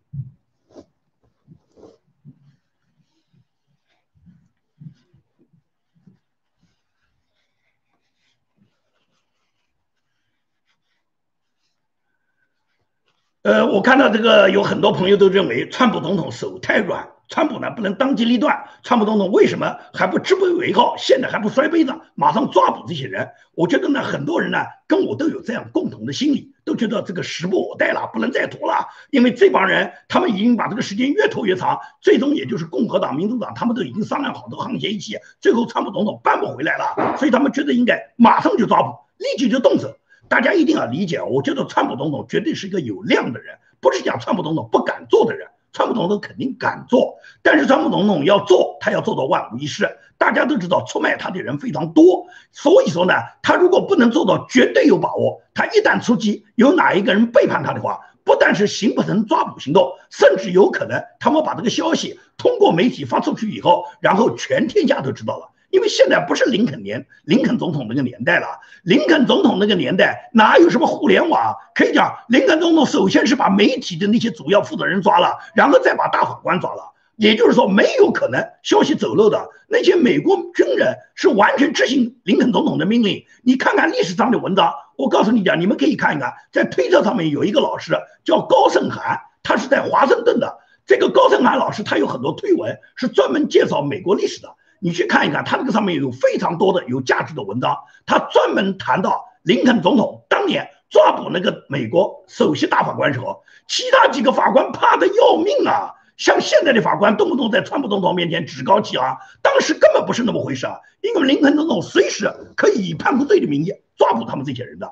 [13.45, 17.07] 呃，我看到这个有很多朋友都认为川普总统手太软。
[17.27, 20.95] 川普呢不能当机立断，川普总统为什么还不知不为号？
[20.97, 23.29] 现在还不摔杯子，马上抓捕这些人？
[23.53, 28.87] 我觉得呢，很多人呢跟我都有这样共同的心理，都觉得这个时不我待了，不能再拖了。
[29.11, 38.89] 因为这帮人他们已经把这个时间越拖越长，最终也就是共和党、民主党他们都已经商量好的沆瀣一气，最后川普总统扳不回来了，所以他们觉得应该马上就抓捕，
[39.19, 39.93] 立即就动手。
[40.27, 45.47] 大家一定要理解，我觉得川普总统绝对是一个有量的人，不是讲川普总统不敢做的人。
[45.71, 49.85] 川普总统肯定敢做，但是川普总统要做，他要做到万无一失。
[50.17, 53.13] 大家都知道，出卖他的人非常多，所以说呢，
[53.43, 65.49] 他如果不能做到绝对有把握，他一旦出击，有哪一个人背叛他的话，不但是形不成抓捕行动，甚至有可能他们把这个消息通过媒体发出去以后，然后全天下都知道了。
[65.75, 68.47] 因为现在不是林肯年，林肯总统那个年代了。
[68.83, 71.53] 林肯总统那个年代哪有什么互联网？
[71.75, 76.93] 可以讲，林肯总统首先是把媒体的那些主要负责人抓了，然后再把大法官抓了。
[77.17, 83.25] 也就是说，没有可能消息走漏的那些美国军人是完全执行林肯总统的命令。
[83.43, 87.91] 你看看历史上的文章，我告诉你讲，你们可以看一看，在推特上面有一个老师
[88.23, 90.57] 叫高盛涵，他是在华盛顿的。
[90.85, 94.55] 这个高盛涵老师他有很多推文，是专门介绍美国历史的。
[94.85, 97.75] 你去看一看，他这个上面有非常多的有价值的文章。
[98.05, 105.89] 他专门谈到林肯总统当年抓捕那个美国首席大法官时候，其他几个法官怕的要命啊！
[106.17, 110.77] 像现在的法官动不动在川普总统面前趾高气昂，当时根本不是那么回事啊！
[111.01, 114.87] 因为林肯总统随时可以以判不罪的名义抓捕他们这些人的。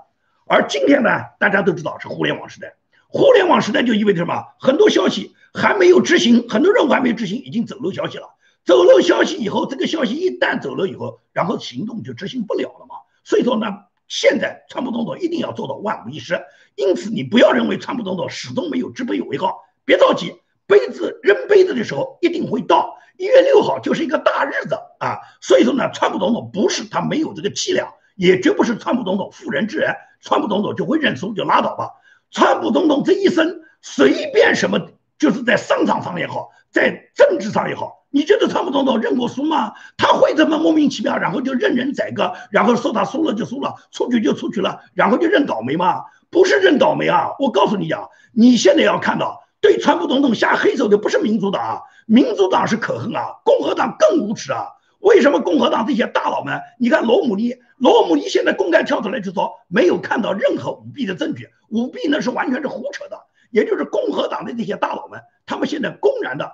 [0.47, 2.73] 而今天呢，大家都知道是互联网时代，
[3.09, 4.43] 互联网时代就意味着什么？
[4.59, 8.32] 很多消息还没有执行，很多任务还没有执行，已经走漏消息了。
[8.65, 12.95] 走漏消息以后，这个消息一旦走了以后，然后行动就执行不了了嘛。
[13.23, 13.67] 所以说呢，
[14.07, 16.41] 现在川普总统一定要做到万无一失。
[16.75, 20.33] 因此，你不要认为川普总统始终没有知不有为号，别着急，
[20.65, 22.95] 杯子扔杯子的时候一定会到。
[23.17, 31.91] 一月六号就是一个大日子啊，所以说呢，川普总统不是他没有这个伎俩，也绝不是川普总统妇人之仁，川普总统就会认输就拉倒吧。
[32.31, 34.79] 川普总统这一生随便什么，
[35.19, 39.73] 就是在商场上也好，在政治上也好，你觉得川普总统认过输吗？
[39.97, 46.03] 他会这么莫名其妙，然后就任人宰割，然后说他输了就输了，出局就出局了，然后就认倒霉吗？
[46.29, 47.31] 不是认倒霉啊！
[47.39, 54.67] 我告诉你讲，你现在要看到对川普总统下黑手的不是民主党啊，民主党是可恨啊，共和党更无耻啊！
[54.99, 56.61] 为什么共和党这些大佬们？
[56.77, 63.19] 你看罗姆尼，罗姆尼现在公开跳出来就说没有看到任何舞弊的证据，舞弊那是完全是胡扯的。
[63.49, 66.51] 也就是共和党的这些大佬们，他们现在公然的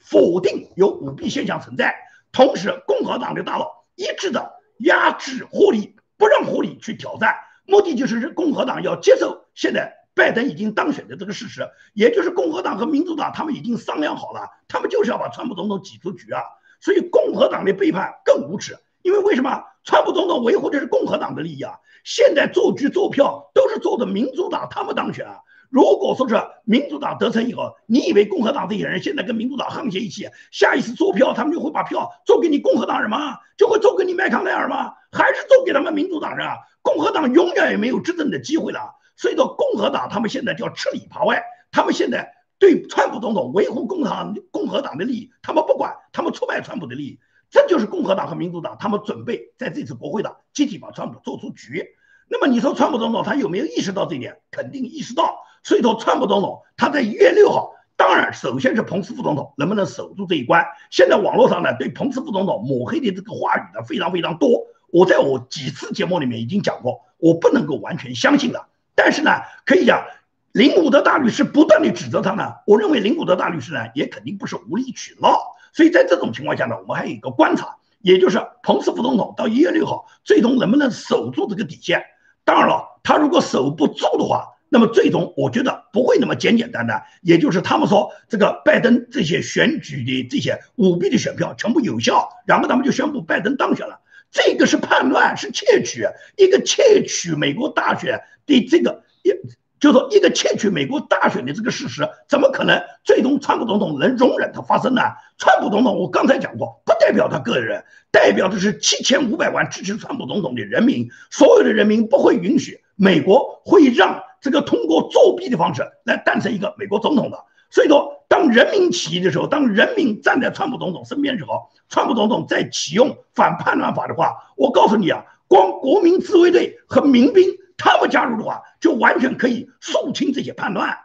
[0.00, 1.94] 否定有舞弊现象存在，
[2.32, 16.42] 同时共和党的大佬一致的压制霍利，不让霍利去挑战，目的就是共和党要接受现在拜登已经当选的这个事实，也就是共和党和民主党他们已经商量好了，他们就是要把川普总统挤出局啊。
[16.80, 19.64] 所以共和党的背叛更无耻，因为为什么？
[19.82, 21.72] 川普总统维护的是共和党的利益啊！
[22.04, 25.40] 现在做局做票都是做的民主党他们当选啊！
[25.70, 33.38] 如果说是民主党得逞以后，你以为共和党这些人现在跟民主党沆瀣一气，下一次做票他们就会把票做给你共和党人吗？
[33.56, 34.92] 就会做给你麦康奈尔吗？
[35.12, 36.56] 还是做给他们民主党人啊？
[36.82, 38.80] 共和党永远也没有执政的机会了。
[39.16, 42.34] 所以说，共和党他们现在叫吃里扒外，他们现在。
[42.60, 47.18] 对川普总统维护共和共和党的利益，他们不管，他们出卖川普的利益，
[47.50, 51.82] 这就是共和党和民主党他们准备在这次国会的集体把川普做出局。
[52.28, 54.42] 那么你说川普总统他有没有意识到这一点？
[54.50, 55.38] 肯定意识到。
[55.62, 60.64] 所以说川普总统他在一月六号，当然首先是彭斯副总统能不能守住这一关。
[60.90, 64.66] 现在网络上呢对彭斯副总统抹黑的这个话语呢非常非常多。
[64.88, 68.66] 我在我几次节目里面已经讲过，我不能够完全相信的。
[68.94, 69.30] 但是呢
[69.64, 70.04] 可以讲。
[70.52, 75.38] 林伍德大律师不断的指责他呢，我认为林伍德大律师呢也肯定不是无理取闹，
[75.72, 82.04] 所以在这种情况下呢，我们还有一个观察，也就是彭斯副总统到一月六号最终能不能守住这个底线。
[82.44, 94.00] 当然了，他如果守不住的话，那么最终我觉得不会那么简简单单，也就是他们说这个拜登这些选举的这些舞弊的选票全部有效，然后他们就宣布拜登当选了，
[94.30, 96.06] 这个是叛乱，是窃取，
[96.36, 99.32] 一个窃取美国大选的这个一。
[99.80, 105.00] 就说一个窃取美国大选的这个事实，怎么可能最终川普总统能容忍它发生呢？
[105.38, 111.08] 川普总统，我刚才讲过，不代表他个人，代表的是七千五百万支持川普总统的人民。
[111.30, 117.44] 所有的人民不会允许美国会让这个通过作弊的方式来诞生一个美国总统的。
[117.70, 127.58] 所以说，当人民起义的时候，当人民站在川普总统身边的时候，川普总统在启用反叛乱法的话，我告诉你啊，光国民自卫队和民兵。
[127.82, 130.98] 他们加入的话，就完全可以肃清这些叛乱。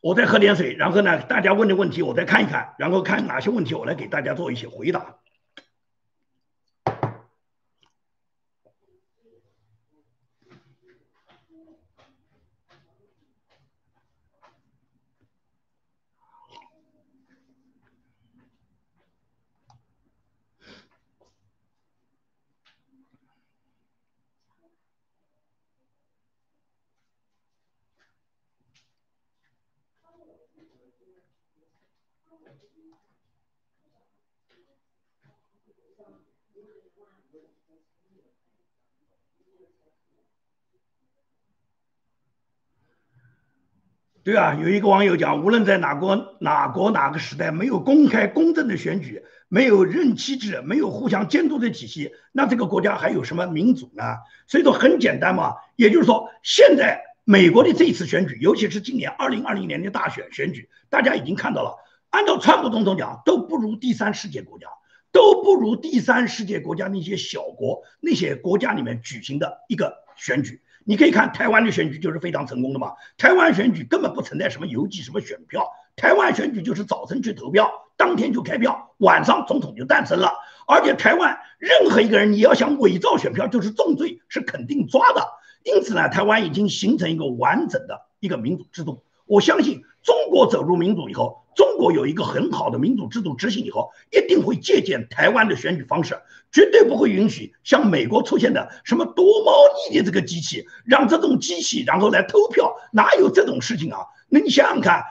[0.00, 5.19] 我再喝点水，然后呢，大家问的问题我再看一看，然后看哪些问题我来给大家做一些回答。
[44.22, 54.04] 对啊，有一个网友讲，无论在哪国哪国哪个时代，没有公开公正的选举，没有任期制，没有互相监督的体系，那这个国家还有什么民主呢？
[54.46, 61.78] 所以说很简单嘛，也就是说，现在美国的这次选举，尤其是今年二零二零年的大选选举，大家已经看到了，
[62.10, 64.66] 按照川普总统讲，都不如第三世界国家，
[65.12, 70.60] 都不如第三世界国家那些小国那些国家里面举行的一个选举。
[70.82, 80.32] 你可以看台湾的选举就是非常成功的嘛，台湾选举根本不存在什么邮寄什么选票，台湾选举就是早晨去投票，当天就开票，晚上总统就诞生了。
[80.66, 85.28] 而且台湾任何一个人你要想伪造选票就是重罪，是肯定抓的。
[85.62, 89.02] 因此呢，台湾已经形成一个完整的一个民主制度。
[89.26, 96.20] 我相信中国走入民主以后，中国有一个很好的民主制度执行以后，一定会借鉴台湾的选举方式，
[96.52, 99.52] 绝对不会允许像美国出现的什么多猫
[99.90, 104.06] 腻的这个机器，让这种机器然后来投票，哪有这种事情啊？
[104.28, 105.02] 那你想想看，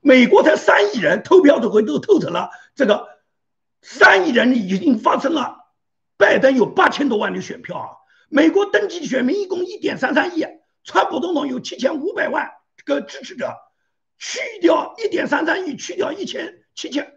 [0.00, 3.06] 美国才三亿人投票都会都投成了这个
[3.82, 5.56] 三亿人已经发生了，
[6.16, 7.88] 拜登有八千多万的选票啊。
[8.28, 10.44] 美国登记选民一共一点三三亿，
[10.84, 12.50] 川普总统有七千五百万
[12.84, 13.54] 个支持者，
[14.18, 17.12] 去掉一点三三亿，去掉一千七千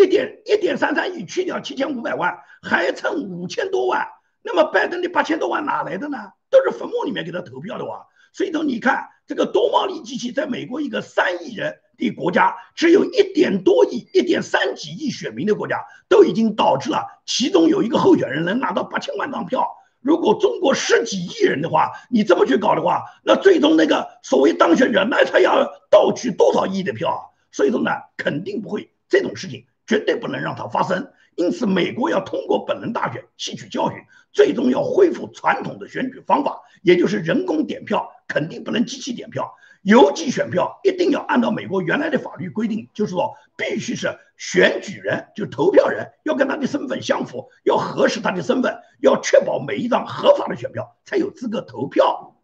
[0.00, 4.06] 一点一点三三亿，去掉七千五百万，还剩五千多万。
[4.42, 6.18] 那么拜登的八千多万哪来的呢？
[6.48, 8.06] 都是坟墓里面给他投票的哇！
[8.32, 19.66] 所以说你看这个多毛利机器，在美国一个三亿人的国家，只有一点多亿、一点三几亿选民的国家，都已经导致了其中有一个候选人能拿到八千万张票。
[20.06, 27.18] 如果中国十几亿人的话，你这么去搞的话，那最终那个所谓当选人，那他要盗取多少亿的票啊？
[27.50, 31.10] 所以说呢，肯定不会这种事情，绝对不能让它发生。
[31.34, 33.98] 因此，美国要通过本轮大选吸取教训，
[34.32, 39.52] 最终要恢复传统的选举方法，也就是人工点票，肯定不能机器点票。
[39.86, 52.35] 邮寄选票一定要按照美国原来的法律规定，就是说必须是选举人，就投票人要跟他的身份相符，要核实他的身份，要确保每一张合法的选票才有资格投票。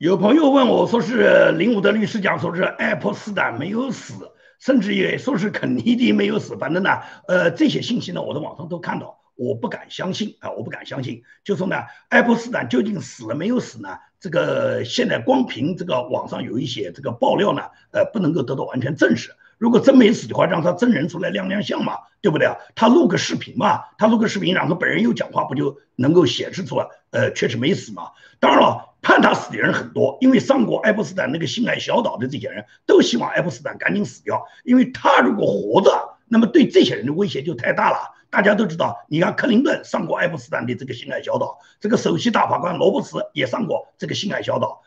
[0.00, 6.56] 有朋友问我说是林伍德律师讲说是爱泼斯坦没有死，甚至也说是肯尼迪没有死。
[6.56, 11.22] 反正呢，呃，这些信息呢，我在网上都看到，我不敢相信啊，我不敢相信。
[11.44, 11.76] 就说呢，
[12.08, 13.90] 爱泼斯坦究竟死了没有死呢？
[14.18, 17.60] 这个现在光凭这个网上有一些这个爆料呢，
[17.92, 19.32] 呃，不能够得到完全证实。
[19.58, 22.48] 如果真没死的话，让他真人出来亮亮相嘛，对不对？
[22.74, 28.12] 他录个视频嘛，他录个视频，然后本人又讲话，不就能够显示出来，呃，确实没死嘛？
[28.38, 28.86] 当然了。
[29.02, 37.98] 判他死的人很多，因为上过爱泼斯坦那个性爱小岛的这些人都希望爱泼斯坦赶紧死掉，因为他如果活着，那么对这些人的威胁就太大了。
[38.30, 44.82] 大家都知道，你看克林顿上过爱泼斯坦的这个性爱小岛，这个首席大法官罗伯茨也上过这个性爱小岛，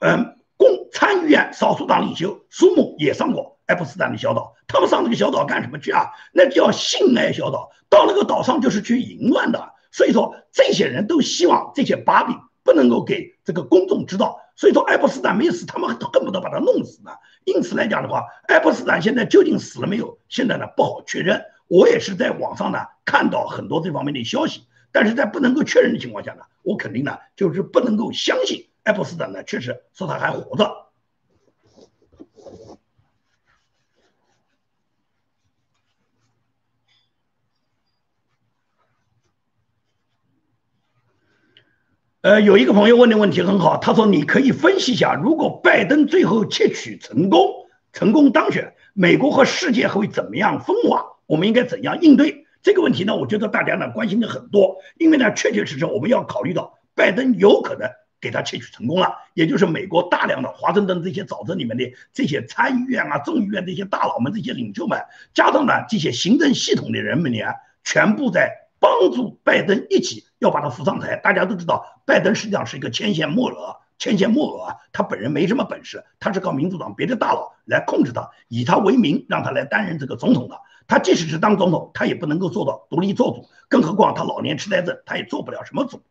[0.00, 4.54] 嗯，共参议院少数党领袖苏木也上过爱泼斯坦的小岛。
[4.68, 6.12] 他们上这个小岛干什么去啊？
[6.32, 9.72] 那叫性爱小岛，到那个岛上就是去淫乱的。
[9.90, 12.36] 所以说，这些人都希望这些把柄。
[12.64, 17.12] 不能够给这个公众知道，所以说爱泼斯坦没死，他们恨不得把他弄死呢。
[17.44, 21.44] 因此来讲的话，爱泼斯坦现在究竟死了没有，现在呢不好确认。
[21.68, 30.83] 我也是在网上呢看到很多这方面的消息，但是在不能够确认的情况下呢，我肯定呢就是不能够相信爱泼斯坦呢确实说他还活着。
[42.24, 47.50] 呃，有一个朋友问的问题很好，他说你可以分析一下，如果拜登最后窃取成功，
[47.92, 51.04] 成功当选，美国和世界会怎么样分化？
[51.26, 53.14] 我们应该怎样应对这个问题呢？
[53.14, 57.90] 我觉得大家呢关心的很多，因为呢确确实实我们要考虑到拜登有可能
[58.22, 64.98] 给他窃取成功了，也就是美国大量的华盛顿这些沼泽里面的这些参议院啊、众议院这些大佬们、这些领袖们，
[65.34, 67.40] 加上呢这些行政系统的人们呢，
[67.84, 68.63] 全部在。
[68.84, 71.16] 帮助拜登一起要把他扶上台。
[71.16, 80.60] 大家都知道，拜登实际上是一个牵线木偶，牵线木偶啊，他本人没什么本事，他是靠民主党别的大佬来控制他，以他为名让他来担任这个总统的。
[80.86, 86.02] 他即使是当总统，他也不能够做到独立做主，更何况他老年痴呆症，他也做不了什么主。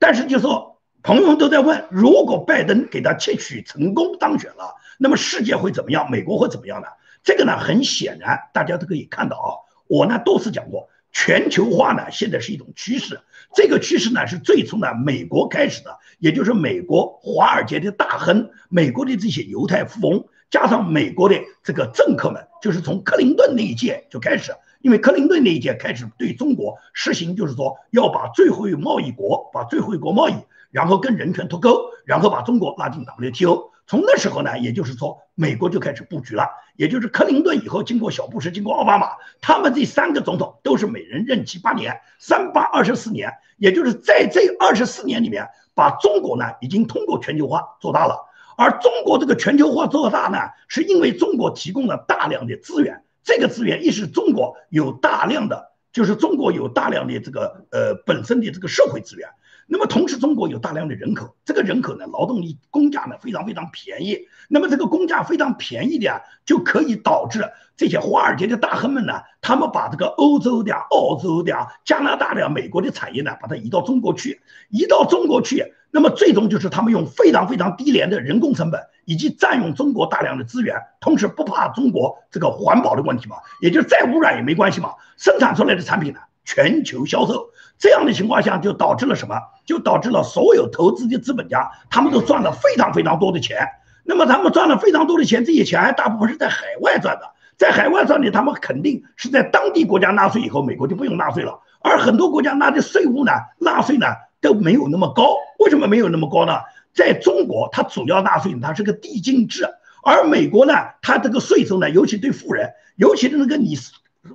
[0.00, 6.10] 但是就说，朋友们都在问，如果拜登给他窃取成功当选了，那么世界会怎么样？
[6.10, 6.88] 美国会怎么样呢？
[7.22, 9.48] 这个呢，很显然大家都可以看到啊，
[9.86, 10.88] 我呢多次讲过。
[11.12, 13.20] 全球化呢，现在是一种趋势。
[13.54, 24.52] 这个趋势呢，是最初呢美国开始的，也就是美国华尔街的大亨、美国的这些犹太富翁，加上美国的这个政客们，就是从克林顿那一届就开始。
[24.82, 30.34] 因为克林顿那一届开始对中国实行，就是说要把最后一贸易国，把最后一国贸易，
[30.76, 33.70] 然后跟人权脱钩，然后把中国拉进 WTO。
[33.86, 36.50] 从那时候呢，也就是说，美国就开始布局了。
[36.76, 43.32] 也就是克林顿以后，经过小布什，经过奥巴马，他们这三个总统都是每人任期八年，三八二十四年。
[43.56, 48.26] 也就是在这二十四年里面，把中国呢已经通过全球化做大了。
[48.58, 50.36] 而中国这个全球化做大呢，
[50.68, 53.02] 是因为中国提供了大量的资源。
[53.24, 59.30] 这个资源一是中国有大量的，就是中国有大量的这个呃本身的这个社会资源。
[59.68, 64.28] 那么同时，中国有大量的人口，这个人口呢，劳动力工价呢非常非常便宜。
[64.48, 67.44] 那么这个工价非常便宜的啊，就可以导致
[67.76, 71.52] 这些华尔街的大亨们呢，他们把这个欧洲的、澳洲的、
[71.84, 74.40] 加拿大的、美国的产业呢，把它移到中国去，
[74.70, 89.36] 移到中国去，那么最终就是他们用非常非常低廉的人工成本，以及占用中国大量的资源，同时不怕中国这个环保的问题嘛，也就是再污染也没关系嘛，生产出来的产品呢全球销售，这样的情况下就导致了什么？
[89.64, 93.58] 就导致了所有投资的资本家他们都赚了非常非常多的钱。
[94.04, 101.60] 那么他们赚了非常多的钱，这些钱还大部分是在海外赚的，在海外赚的，他们肯定是在当地国家纳税以后，美国就不用纳税了。
[101.82, 104.06] 而很多国家纳的税务呢，纳税呢
[104.40, 105.34] 都没有那么高。
[105.58, 106.60] 为什么没有那么高呢？
[106.94, 109.68] 在中国，它主要纳税它是个递进制，
[110.02, 110.72] 而美国呢，
[111.02, 113.76] 它这个税收呢，尤其对富人，尤其是那个你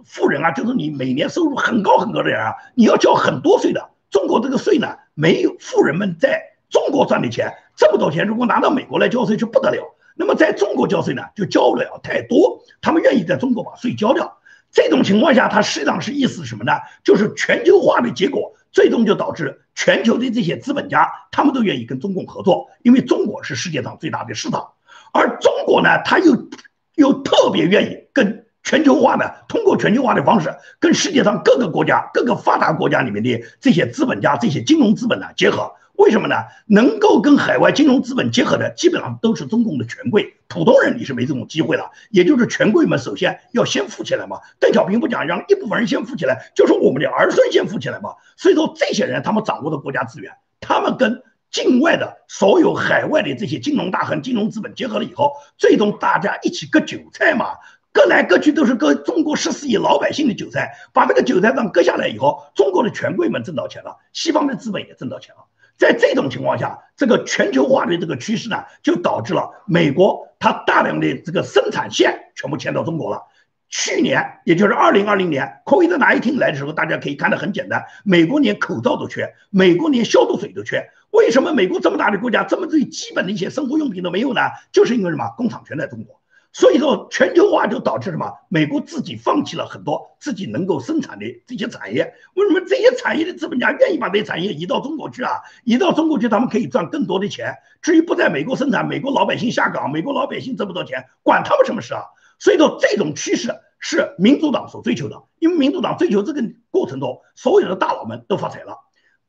[0.05, 3.89] 富人啊，就是你每年收入很高很高的人啊，你要交很多税的。
[4.09, 7.53] 中国这个税呢，没有富人们在中国赚的钱。
[7.75, 9.95] 这么多钱，如果拿到美国来交税就不得了。
[10.15, 12.61] 那么在中国交税呢，就交不了太多。
[12.81, 14.37] 他们愿意在中国把税交掉。
[14.71, 16.73] 这种情况下，它实际上是意思什么呢？
[17.03, 24.71] 就是全球化的结果，最终就导致全球的这些资本家，他们都愿意跟中共合作，因为中国是世界上最大的市场。
[25.13, 26.47] 而中国呢，他又
[26.95, 35.73] 又特别愿意跟全球化呢，通过全球化的方式，跟世界上各个国家、各个发达国家里面的这些资本家、这些金融资本呢结合。
[35.97, 36.35] 为什么呢？
[36.65, 41.91] 能够跟海外金融资本结合的，基本上都是中共的权贵，普通人你是没这种机会了。
[42.09, 44.39] 也就是权贵们首先要先富起来嘛。
[44.59, 48.15] 邓小平不讲，让一部分人先富起来，就是我们的儿孙先富起来嘛。
[48.35, 57.57] 所以说，这些人他们掌握的国家资源，他们跟境外的所有海外的这些金融大亨、金融资本结合了以后，最终大家一起割韭菜嘛，
[57.93, 60.71] 割来割去都是割中国十四亿老百姓的韭菜。
[60.93, 65.45] 把这个韭菜让割下来以后，中国的权贵们挣到钱了，西方的资本也挣到钱了。
[65.77, 73.23] 在这种情况下，这个全球化的这个趋势呢，就导致了美国它大量的这个生产线全部迁到中国了。
[73.67, 80.87] 去年，也就是二零二零年，COVID 哪一天来的时候，大家可以看得很简单，美国连口罩都缺，美国连消毒水都缺。
[81.09, 84.41] 为什么美国这么大的国家，这么最基本的一些生活用品都没有呢？
[84.71, 85.33] 就是因为什么？
[85.35, 86.20] 工厂全在中国。
[86.53, 88.29] 所以说，全球化就导致什么？
[88.49, 92.13] 美国自己放弃了很多自己能够生产的这些产业。
[92.33, 95.39] 为什么这些产业的资本家愿意把这些产业移到中国去啊？
[95.63, 97.55] 移到中国去，他们可以赚更多的钱。
[97.81, 102.03] 至于不在美国生产，美国老百姓下岗，美国老百姓挣不到钱，管他们什么事啊？
[102.37, 103.49] 所以说，这种趋势
[103.79, 105.23] 是民主党所追求的。
[105.39, 108.77] 因为民主党追求这个过程中，所有的大佬们都发财了。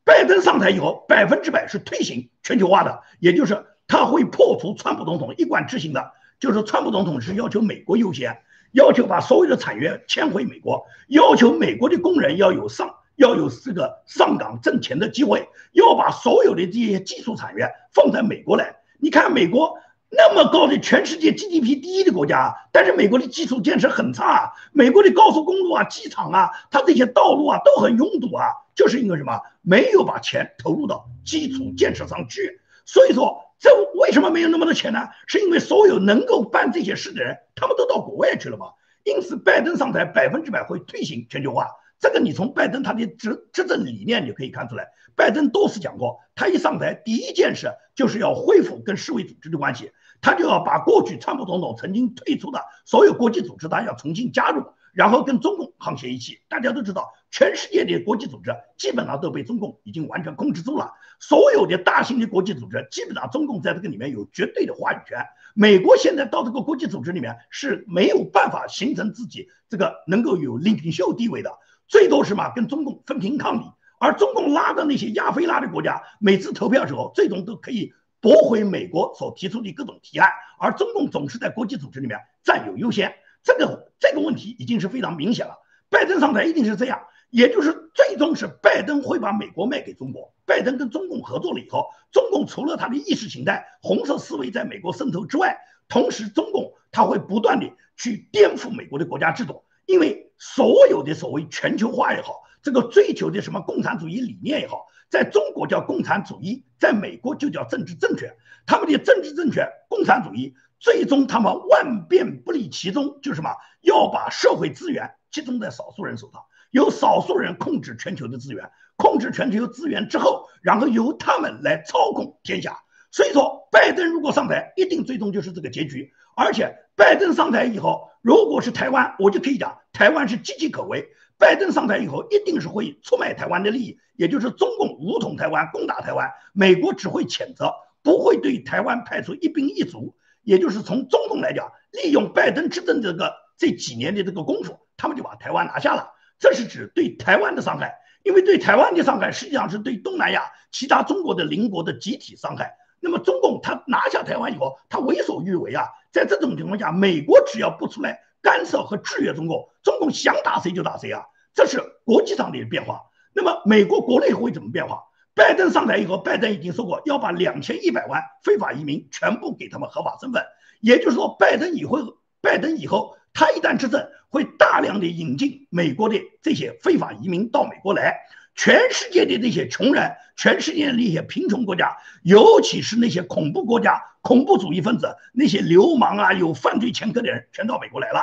[0.04, 6.10] 拜登上台以后，百分之百是推行全球化的，也就是他会破除川普总统一贯执行的。
[6.42, 8.36] 就是川普总统是要求美国优先，
[8.72, 18.74] 要求把所有的产业迁回美国，要求美国的工人要有上要有这个上岗挣钱的机会，要把所有的这些技术产业放在美国来。
[18.98, 19.78] 你看美国
[20.10, 29.40] 那么高的全世界 GDP 第一的国家，但是美国的基础建设很差，美国的高速公路啊、机场啊，它这些道路啊都很拥堵啊，就是因为什么？
[29.60, 33.44] 没有把钱投入到基础建设上去，所以说。
[33.62, 34.98] 这为什么没有那么多钱呢？
[35.28, 38.66] 是因为所有能够办这些事的人，他们都到国外去了嘛。
[39.04, 41.68] 因此，拜登上台百分之百会推行全球化。
[42.00, 44.88] 这个你从拜登他的执执政理念就可以看出来。
[45.14, 54.64] 拜登多次讲过，他一上台第一件事就是要恢复跟世卫组织的关系，他就要把过去川普总统曾经退出的所有国际组织，他要重新加入。
[54.92, 60.92] 然后跟中共沆瀣一气，大家都知道，全世界的国际组织基本上都被中共已经完全控制住了。
[61.18, 65.18] 所有的大型的国际组织，基本上中共在这个里面有绝对的话语权。
[65.54, 71.50] 美国现在到这个国际组织里面是没有办法形成自己这个能够有领袖地位的，
[71.86, 73.64] 最多是嘛跟中共分庭抗礼。
[73.98, 80.28] 而中共拉的那些亚非拉的国家，每次投票时候，最终都可以驳回美国所提出的各种提案，
[80.58, 83.14] 而中共总是在国际组织里面占有优先。
[83.42, 85.58] 这个这个问题已经是非常明显了。
[85.90, 90.32] 拜登上台一定是这样，也就是最终是拜登会把美国卖给中国。
[90.46, 99.64] 拜登跟中共合作了以后，中共除了他的意识形态、红色思维在美国渗透之外，同时中共他会不断的去颠覆美国的国家制度。
[99.86, 108.34] 因为所有的所谓全球化也好，这个追求的什么共产主义理念也好，在中国叫共产主义，在美国就叫政治正确。
[108.66, 110.54] 他们的政治正确、共产主义。
[110.82, 113.50] 最终，他们万变不离其宗，就是什么？
[113.82, 122.82] 要把社会资源集中在少数人手上，由少数人控制全球的资源，控制全球资源之后，然后由他们来操控天下。
[123.12, 126.12] 所以说，拜登如果上台，一定最终就是这个结局。
[126.34, 131.10] 而且，拜登上台以后，如果是台湾，我就可以讲，台湾是岌岌可危。
[131.38, 137.72] 拜登上台以后，一定是会出卖台湾的利益，也就是中共武统台湾、攻打台湾，美国只会谴责，
[138.02, 140.16] 不会对台湾派出一兵一卒。
[140.42, 146.12] 也就是从中共来讲，利用拜登执政这个这几年的这个功夫，他们就把台湾拿下了。
[146.38, 152.76] 这是指对台湾的伤害，因为对台湾的伤害实际上是对东南亚其他中国的邻国的集体伤害。
[152.98, 155.86] 那么中共他拿下台湾以后，他为所欲为啊！
[156.12, 161.24] 在这种情况下，美国只要不出来干涉和制约中共，中共想打谁就打谁啊！
[161.54, 163.02] 这是国际上的变化。
[163.34, 165.02] 那么美国国内会怎么变化？
[165.34, 170.44] 拜登上台以后，拜登已经说过要把两千一百万非法移民全部给他们合法身份，
[170.80, 178.14] 也就是说，拜登以后，拜登以后他一旦执政，会大量的引进美国的这些非法移民到美国来。
[178.54, 188.20] 全世界的那些穷人，全世界的那些贫穷国家，尤其是那些恐怖国家、恐怖主义分子、那些流氓啊、有犯罪前科的人，全到美国来了。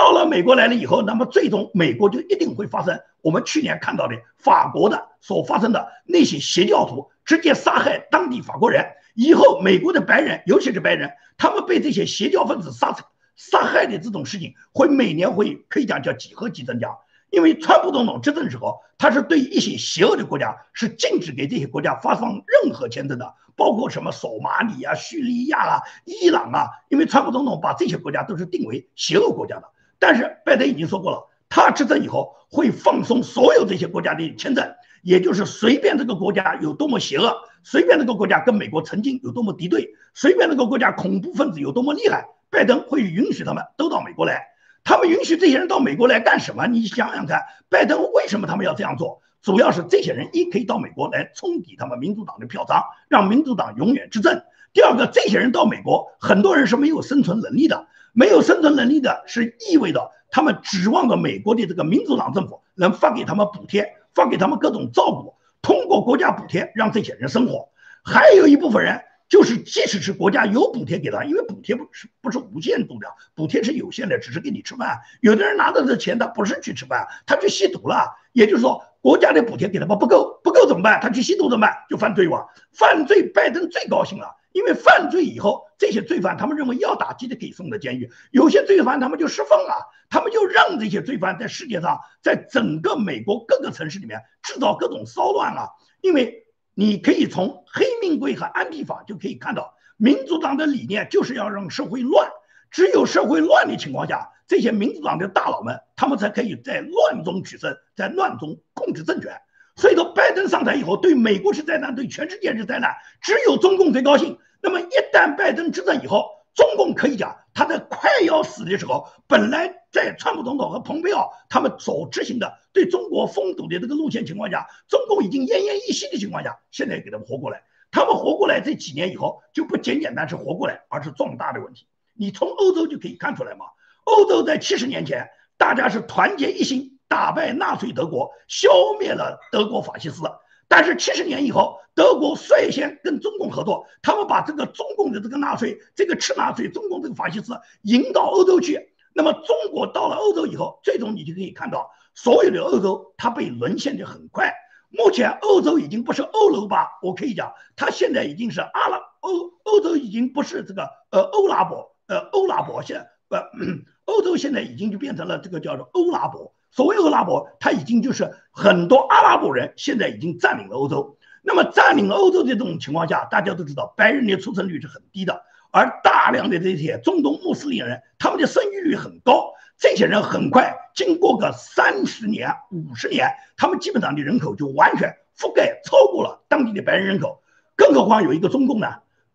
[0.00, 8.82] 到了美国来了以后，那么最终美国就一定会发生我们去年看到的法国的所发生的那些邪教徒直接杀害当地法国人。
[9.14, 12.96] 以后美国的白人，尤其是白人，他们被这些邪教分子杀
[13.36, 16.96] 杀害的这种事情，会每年会可以讲叫几何级增加。
[17.28, 26.68] 因为川普总统执政时候，他是对一些邪恶的国家是禁止给这些国家发放任何签证的，包括什么索马里啊、叙利亚啊、伊朗啊。
[26.88, 29.68] 因为川普总统把这些国家都是定为邪恶国家的。
[30.00, 44.48] 但是拜登已经说过了，他执政以后会放松所有这些国家的签证，也就是随便这个国家有多么邪恶，随便这个国家跟美国曾经有多么敌对，随便这个国家恐怖分子有多么厉害，拜登会允许他们都到美国来。
[44.82, 46.66] 他们允许这些人到美国来干什么？
[46.66, 49.20] 你想想看，拜登为什么他们要这样做？
[49.42, 54.42] 主要是这些人一可以到美国来冲抵他们民主党的票仓，让民主党永远执政。
[54.72, 67.68] 第二个，这些人到美国，很多人是没有生存能力的，没有生存能力的是意味着他们指望着美国的这个民主党政府能发给他们补贴，发给他们各种照顾，通过国家补贴让这些人生活。
[68.04, 69.02] 还有一部分人。
[69.30, 73.06] 就是即使是国家有补贴给他，因为补贴不是不是无限度的，
[73.36, 74.98] 补贴是有限的，只是给你吃饭。
[75.20, 78.12] 有的人拿到这钱，他不是去吃饭，他去吸毒了。
[78.32, 80.98] 也就是说，国家的补贴给他们不够，不够怎么办？
[81.00, 81.76] 他去吸毒怎么办？
[81.88, 82.44] 就犯罪哇！
[82.72, 95.68] 犯罪，拜登最高兴了，因为犯罪以后，这些罪犯他们认为要打击的可以送到监狱，有些罪犯他们就释放了，他们就让这些罪犯在世界上，在整个美国各个城市里面制造各种骚乱啊，
[96.00, 96.46] 因为。
[96.72, 102.30] 你可以从黑命贵和安迪法就可以看到，民主党的理念就是要让社会乱，
[102.70, 109.36] 只有社会乱的情况下，这些民主党的大佬们，他们才可以在乱中取胜，在乱中控制政权。
[109.80, 114.38] 所以说，拜登上台以后，对美国是灾难，对全世界是灾难，只有中共最高兴。
[114.60, 127.62] 那么，一旦拜登执政以后，中共可以讲，他在快要死的时候，本来在川普总统和蓬佩奥他们所执行的对中国封堵的这个路线情况下，中共已经奄奄一息的情况下，现在给他们活过来。
[127.90, 131.86] 他们活过来这几年以后，就不简简单是活过来，而是壮大的问题。
[132.12, 133.64] 你从欧洲就可以看出来嘛。
[134.04, 140.22] 欧洲在七十年前，大家是团结一心，打败纳粹德国，消灭了德国法西斯。
[140.68, 147.52] 但是七十年以后，德国率先跟中共合作，他们把这个中共的这个纳粹、这个吃纳粹、中共这个法西斯
[147.82, 148.92] 引到欧洲去。
[149.12, 154.54] 那么中国到了欧洲以后，最终你就可以看到，所有的欧洲它被沦陷的很快。
[154.90, 163.40] 目前欧洲已经不是欧罗巴，我可以讲，它现在已经是阿拉欧欧洲已经不是这个呃欧拉伯呃欧拉伯现呃
[164.06, 166.54] 欧洲现在已经就变成了这个叫做欧拉伯。
[166.70, 171.16] 所谓阿拉伯，它已经就是很多阿拉伯人现在已经占领了欧洲。
[171.42, 179.52] 那么占领了欧洲的这种情况下，大家都知道白人的出生率是很低的，而大量的这些中东穆斯林人，他们的生育率很高。
[179.78, 187.42] 这些人很快经过个三十年、五十年，他们基本上的人口就完全覆盖超过了当地的白人人口。
[187.76, 188.86] 更何况有一个中共呢？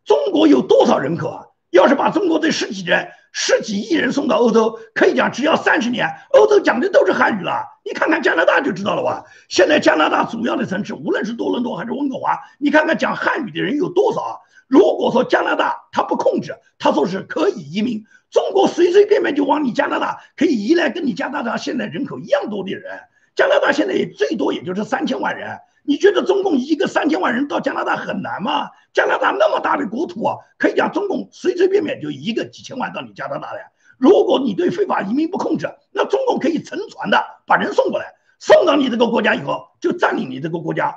[0.03, 1.47] 中国有多少人口啊？
[1.75, 7.65] 要是把中国这十几人、十几亿人送到欧洲，可以讲只要三十年，欧洲讲的都是汉语了。
[7.83, 9.25] 你看看加拿大就知道了吧？
[9.49, 14.39] 现在加拿大主要的城市，无论是多伦多还是温哥华，你看看讲汉语的人有多少啊？
[14.67, 22.99] 如果说加拿大他不控制，他说是可以移民，中国随随便便就往你加拿大可以移来跟你加拿大现在人口一样多的人。
[23.35, 25.59] 加拿大现在也最多也就是三千万人。
[25.87, 28.69] 你觉得中共一个三千万人到加拿大很难吗？
[28.91, 33.71] 加拿大那么大的国土啊，可以讲中共随随便便就一个几千万到你加拿大来。
[33.97, 40.95] 如果你对非法移民不控制，那中共可以乘船的把人送过来，送到你这个国家以后就占领你这个国家。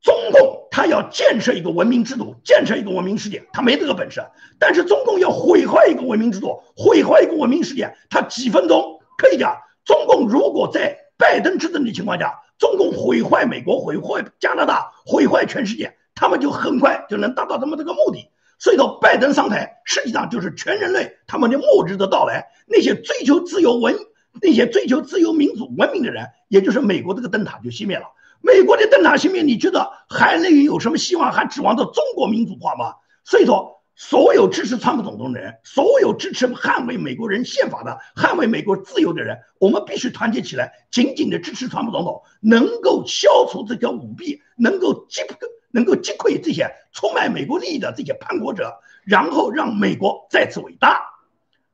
[0.00, 4.22] 中共他要建设一个文明制度，建设一个文明世界，他没这个本事。
[4.58, 12.38] 但是中共要毁坏一个文明制度，毁坏一个文明世界，他几分钟可以讲，中共如果在拜登执政的情况下。
[12.58, 18.30] 中共毁坏美国，毁坏加拿大，毁坏全世界，他们就很快就能达到他们这个目的。
[18.58, 22.46] 所以说，拜登上台实际上就是全人类他们的末日的到来。
[22.66, 23.94] 那些追求自由文，
[24.40, 28.06] 那些追求自由民主文明的人，也就是美国这个灯塔就熄灭了。
[28.40, 31.32] 美国的灯塔熄灭，你觉得还能有什么希望？
[31.32, 32.94] 还指望着中国民主化吗？
[33.24, 45.36] 所以说，所有支持川普总统的人，所有支持捍卫美国人宪法的、捍卫美国自由的人，我们必须团结起来，紧紧的支持川普总统，能够消除这个舞弊，能够击破
[45.70, 51.00] 能够击溃这些出卖美国利益的这些叛国者，然后让美国再次伟大。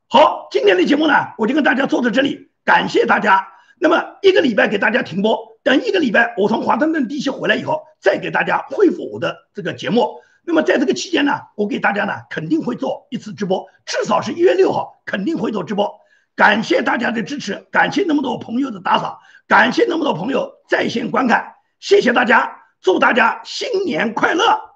[0.09, 3.49] 好，今天的节目呢，我就跟大家做到这里，感谢大家。
[3.79, 10.21] 那么一个礼拜给大家停播，等一个礼拜我从华盛顿地区回来以后，再给大家恢复我的这个节目。
[10.45, 16.01] 那么在这个期间呢，我给大家呢肯定会做一次直播，至少是一月六号肯定会做直播。
[16.37, 24.70] 感谢大家的支持，感谢那么多朋友的打赏，感谢那么多朋友在线观看，谢谢大家，祝大家新年快乐。